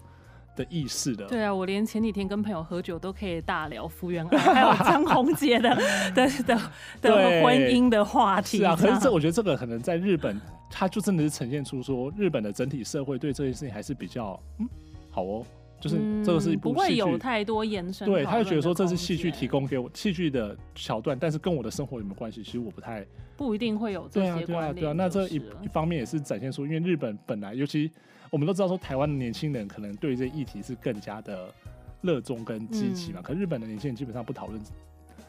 [0.58, 1.26] 的意识的。
[1.28, 5.74] 对啊，我连前几天跟朋友喝酒都可以大聊福原爱，还有张宏杰的
[6.14, 6.60] 的的
[7.02, 8.58] 的婚姻的话题。
[8.58, 10.38] 是啊，可是这我觉得这个可能在日本，
[10.70, 14.68] 它就真的是呈现出说日本的整体社会对这件事情还是比较嗯
[15.10, 15.46] 好哦。
[15.80, 18.10] 就是这个是不会有太多延伸。
[18.10, 22.44] 对，他就觉得说这是戏剧提供给我戏剧的桥段，但是跟我的生活有没有关系？
[22.44, 23.06] 其实我不太
[23.36, 24.46] 不一定会有这些关联。
[24.48, 24.94] 对啊，对啊，对啊。
[24.94, 27.92] 那这一一方面也是展现出，因为日本本来，尤其
[28.32, 31.54] 我们都知道说，台湾的年轻人可能对这议题是更加的
[32.02, 33.22] 热衷跟积极嘛。
[33.22, 34.60] 可日本的年轻人基本上不讨论，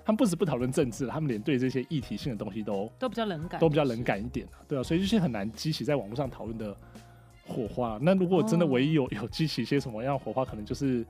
[0.02, 4.46] 他们不止不讨论政治，他们连对这些议题性的东西都都比较冷感，都比较冷感一点。
[4.66, 6.74] 对啊，所以这些很难激起在网络上讨论的。
[7.48, 7.98] 火花。
[8.02, 11.04] 那如果真的唯一有 有激起一些什么样的火花，可能就是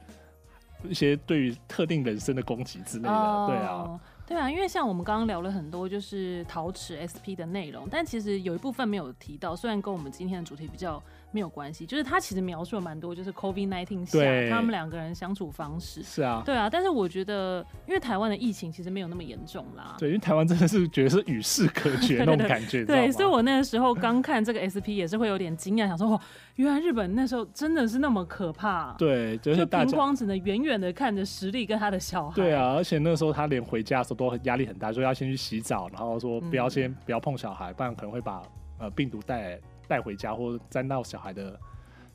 [0.85, 3.11] 一些对于特定人生的攻击之类的。
[3.11, 11.03] 哦、对啊，对啊，因为像我们刚刚聊了很多就是陶瓷 SP 的内容，但其实有一部分没有提到，虽然跟我们今天的主题比较。
[11.31, 14.19] 没有关系，就是他其实描述了蛮多，就是 COVID nineteen 下
[14.51, 16.03] 他们两个人相处方式。
[16.03, 19.97] 是啊，对啊，但是我觉得，因为台湾的疫情其实没有那么严重啦。
[19.99, 22.85] 对，因为台湾真的是觉得是与世隔绝那种感觉。
[22.85, 26.21] 对，所以我那个时候刚看这个 SP 也是会有点惊讶，想说哦，
[26.57, 28.95] 原来日本那时候真的是那么可怕。
[28.99, 32.35] 对，就是大家光只能远远的看着实力跟他的小孩。
[32.35, 38.43] 对啊，而且那个时候他连回家的时候都压力很大，说要先去洗澡，然后说不要先、嗯、不要碰小孩，不然可能会把
[38.79, 39.59] 呃病毒带
[39.89, 41.59] 带回家或者沾到小孩的。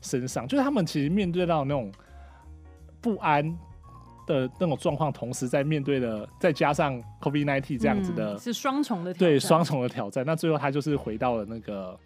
[0.06, 1.90] 身上就是他们其实面对到那种
[3.00, 3.42] 不安
[4.26, 10.22] 的那种状况，同时在面对的，再加上 COVID-19 这样子的，嗯、是双重的对双重的挑战。
[10.26, 11.98] 那最后他就是回到了那个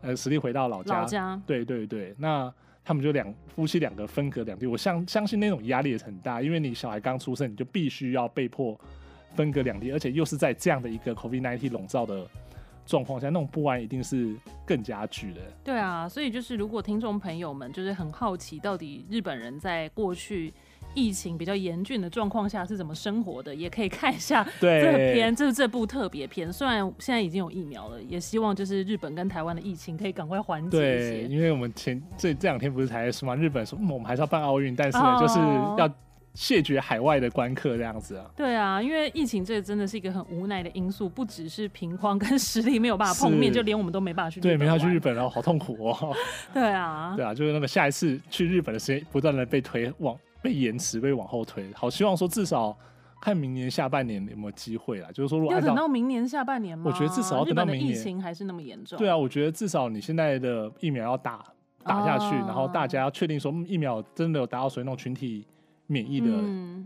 [0.00, 2.12] 呃实力回到老家，老家对对对。
[2.18, 2.52] 那
[2.84, 8.76] 他们就两夫妻两个分隔两地，我相相信那种压力也很大，因为你小孩刚出生，你就必须要被迫
[9.36, 12.26] 分隔两地，而且又是在这样的一个 COVID-19 笼罩的。
[12.88, 14.34] 状况下，那种不安一定是
[14.64, 15.40] 更加剧的。
[15.62, 20.52] 对啊，所以就是如果听众朋友们就是很好奇，到底日本人在过去
[20.94, 26.50] 疫情比较严峻的状况下是怎么生活的，也可以看一下 这篇，这是这部特别篇。
[26.50, 31.28] 虽然现在已经有疫苗了，也希望就是日本跟台湾的疫情可以赶快缓解一些。
[31.28, 35.38] 对，因为我们前这这两天不是才说嘛，日本说、嗯、我们还是要办奥运，但是呢，就是
[35.78, 35.88] 要。
[36.38, 38.30] 谢绝海外的观客这样子啊？
[38.36, 44.40] 对啊，因为疫情这真的是一个很无奈的因素，不只是平框跟实力没有办法碰面，就连我们都没办法去。
[44.40, 46.16] 对，没法去日本，然后好痛苦哦。
[46.54, 51.68] 对啊，对啊，就是那个下一次去日本的时间不断的被推往，被延迟，被往后推。
[51.74, 52.76] 好希望说至少
[53.20, 55.08] 看明年下半年有没有机会啦。
[55.12, 56.84] 就是说，如果要等到明年下半年吗？
[56.86, 57.88] 我觉得至少要等到明年。
[57.88, 58.96] 疫情还是那么严重。
[58.96, 61.44] 对啊，我觉得至少你现在的疫苗要打
[61.82, 65.44] 打下去，哦、然后大家要确定说疫苗真的有达到所谓那种群体
[65.88, 66.28] 免疫的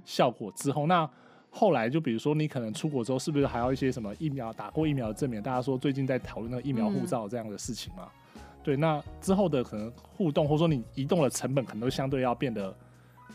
[0.07, 1.11] 效果之后，嗯、那
[1.51, 5.43] 后来就比如说你可能出国之后，是不是还要一些什么疫苗打过疫苗的证明？
[5.43, 8.09] 大家说最近在讨论那个疫苗护照这样的事情嘛？
[8.37, 12.75] 嗯、对，那之后的可能互动或者说你移动的成本可能都相对要变得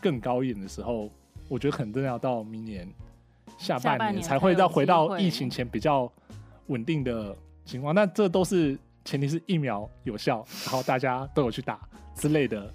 [0.02, 1.12] 更高一点的时候。
[1.50, 2.86] 我觉得可能真的要到明年
[3.58, 6.12] 下半年才会再回到疫情前比较
[6.66, 11.80] 稳定的情况，那这都是前提是疫苗有效，然后大家都有去打
[12.14, 12.70] 之类的，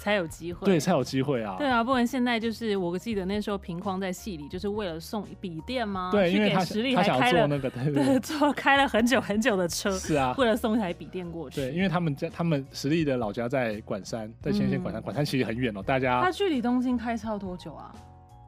[0.00, 0.64] 才有机会。
[0.64, 1.54] 对，才有机会啊。
[1.58, 6.08] 对啊，不然现在就是我记得那时候平匡在戏里就是为了送笔电吗？
[6.10, 11.60] 对，因为他实力还开了那个对，对，对， 做开了很久很久的车，是啊，为了送一台笔电过去。
[11.60, 16.22] 对，因为他们家他们实力的老家在管山，在前线管山，管山其实很远哦，大家。
[16.22, 17.94] 他距离东京开车要多久啊？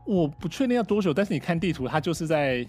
[0.04, 2.66] 我不确定要多久，但是你看地图，它就是在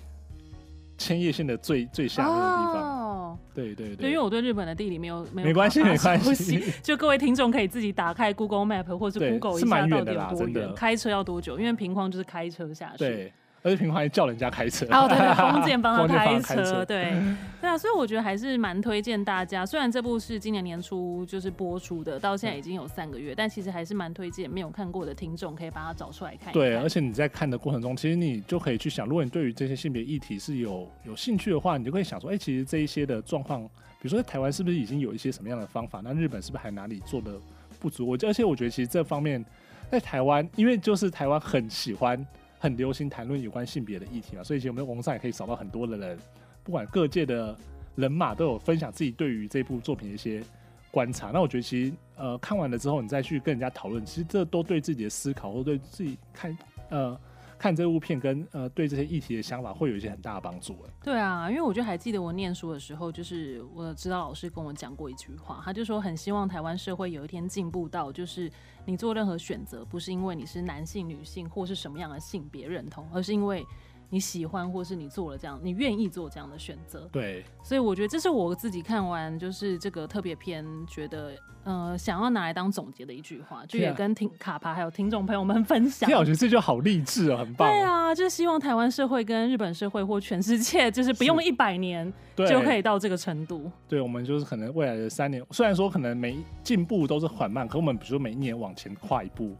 [0.99, 3.02] 千叶县的最最下面的地方。
[3.33, 11.57] 哦，对对对，因为我对日本的地理没有没有没关系没关系， 就各位听众可以自己打开 Google Map 或者 Google 一下到底有多远，开车要多久？
[11.59, 12.97] 因为平框就是开车下去。
[12.99, 13.33] 对。
[13.63, 17.13] 而且平常还叫人家开车哦，对对， 风见帮他开车，开车对
[17.61, 19.65] 对啊，所以我觉得还是蛮推荐大家。
[19.65, 26.53] 虽然这部是今年年初就是播出的，到现在已经有三个月，但其实还是蛮推荐没有看过的听众可以把它找出来看，看。
[26.53, 33.69] 对，而且你在看的过程中，其实你就可以去想，如果你对于这些性别议题是有有兴趣的话，你就可以想说，哎、欸，其实这一些的状况，比
[34.01, 36.01] 如说在台湾是不是已经有一些什么样的方法？
[36.03, 37.31] 那日本是不是还哪里做的
[37.79, 38.05] 不足？
[38.05, 39.43] 我而且我觉得其实这方面
[39.89, 42.27] 在台湾，因为就是台湾很喜欢。
[42.63, 46.17] 很流行谈论有关性别的议题嘛，所以其实我们网上也可以找到很多的人，
[46.63, 47.53] 不管各界的
[47.95, 50.41] 人马都有分享自己对于这部作品的一些
[50.89, 51.31] 观察。
[51.33, 56.57] 那我觉得其实呃看完了之后，你再去跟人家讨论，其实这都对自己的思考或对自己看
[56.89, 57.19] 呃。
[57.55, 60.75] 看这部片跟呃对这些议题的想法会有一些很大的帮助。
[61.01, 68.51] 对啊，因为我就还记得我念书的时候，就是我的指导老师跟我讲过一句话，他就说很希望台湾社会有一天进步到，就是
[68.85, 73.65] 你做任何选择，不是因为你是男性、女性或是什么样的性别认同，而是因为。
[74.13, 77.09] 你喜欢，或是你做了这样，你愿意做这样的选择。
[77.11, 81.31] 对，所以我觉得这是我自己看完就是这个特别篇，觉得
[81.63, 86.07] 呃想要拿来当总结的一句话，就也跟听卡帕还有听众朋友们分享。
[86.11, 87.67] 我觉得这就好励志啊，很棒。
[87.67, 93.71] 对啊，就希望台湾社会跟日本社会或全世界，就是不用一百年就可以到这个程度。
[93.87, 99.55] 对，我们就是可能未来的三年，虽然说可能每进步都是缓慢，可我们比如说每一年往前跨一步，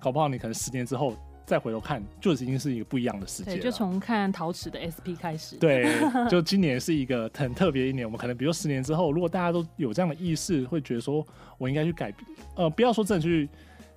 [0.00, 1.16] 搞不好你可能十年之后。
[1.48, 3.58] 再回头看，就已经是一个不一样的世界了。
[3.58, 5.56] 就从看陶瓷的 SP 开始。
[5.56, 5.86] 对，
[6.28, 8.06] 就今年是一个很特别一年。
[8.06, 11.26] 我们可能比如说十年之后，如果大家都有这样的意识，会觉得说
[11.56, 13.48] 我应该去改变，呃，不要说真的去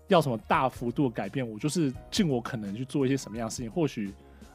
[0.07, 3.69] 要什么大幅度的改变，我就是尽我可能去做一些什么样的事情。
[3.69, 4.13] 或许，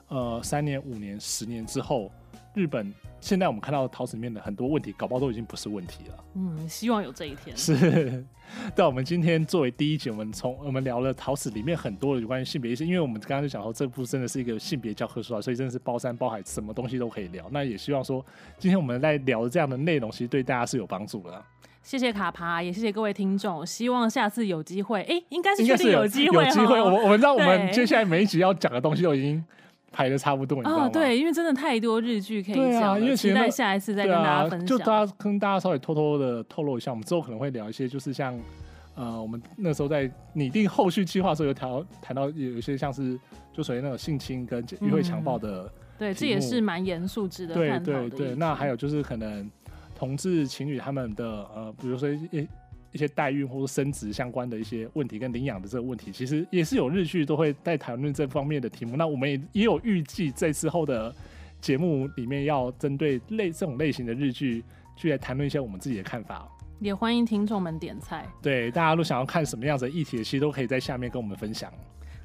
[0.08, 2.10] 呃，三年、五年、十年之后，
[2.56, 2.92] 日本。
[3.20, 6.24] 现在我们看到陶瓷里面的很多问题，搞不好都已经不是问题了。
[6.34, 7.56] 嗯，希望有这一天。
[7.56, 8.24] 是。
[8.76, 17.48] 但我们今天作为第一集，我们从我们聊了陶瓷里面很多的有关于性别意识，因为我们刚刚就讲到这部真的是一个性别教科书啊，所以真的是包山包海，什么东西都可以聊。
[17.50, 18.24] 那也希望说，
[18.58, 21.44] 今天我们在聊的这样的内容，其实对大家是有帮助的。
[21.82, 23.66] 谢谢卡帕，也谢谢各位听众。
[23.66, 26.80] 希望下次有机会，哎、欸，应该是确定有机会，有机会。
[26.80, 29.44] 我我们知道，我们接下来每一集要讲的东西都已经。
[29.96, 30.90] 拍的差不多，你知道吗？
[30.90, 34.66] 对，因为真的太多日剧可以讲了，因为期待下一次再跟大家分享。
[34.66, 38.38] 就大家跟大家稍微偷偷的透露一下，我们之后可能会聊一些，就是像
[38.94, 41.70] 呃，我们那时候在拟定后续计划的时候，有谈
[42.02, 43.18] 谈到有一些像是
[43.54, 48.00] 就属于那种性侵跟约会强暴的、嗯，对，这也是蛮严肃值得探讨的。
[48.00, 49.50] 对对对，那还有就是可能
[49.94, 51.24] 同志情侣他们的
[51.54, 52.46] 呃，比如说一。
[52.96, 58.96] 一些代孕或者生殖相关的一些问题跟领养的这个问题，其实也是有日剧都会在谈论这方面的题目。
[58.96, 61.14] 那我们也也有预计在之后的
[61.60, 64.64] 节目里面要针对类这种类型的日剧
[64.96, 66.48] 去来谈论一些我们自己的看法。
[66.80, 68.26] 也欢迎听众们点菜。
[68.42, 71.72] 对，大家都想要看什么样子的议题，其实都可以在下面跟我们分享。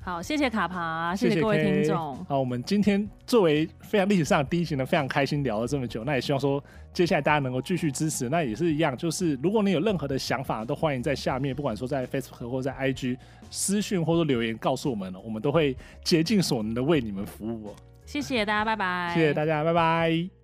[0.03, 2.15] 好，谢谢卡帕，谢谢各位听众。
[2.25, 6.03] 好，我们今天作为非常历史上第一集呢，非常开心聊了这么久。
[6.03, 8.27] 那也希望说，接下来大家能够继续支持。
[8.27, 13.15] 那也是一样，就是如果你有任何的想法，都欢迎在下面，不管说在 Facebook 或者在 IG
[13.51, 17.75] 私讯或者留言告诉我们，我们都会竭尽所能的为你们服务。
[18.03, 19.11] 谢谢大家，拜拜。
[19.13, 20.40] 谢谢大家，拜拜。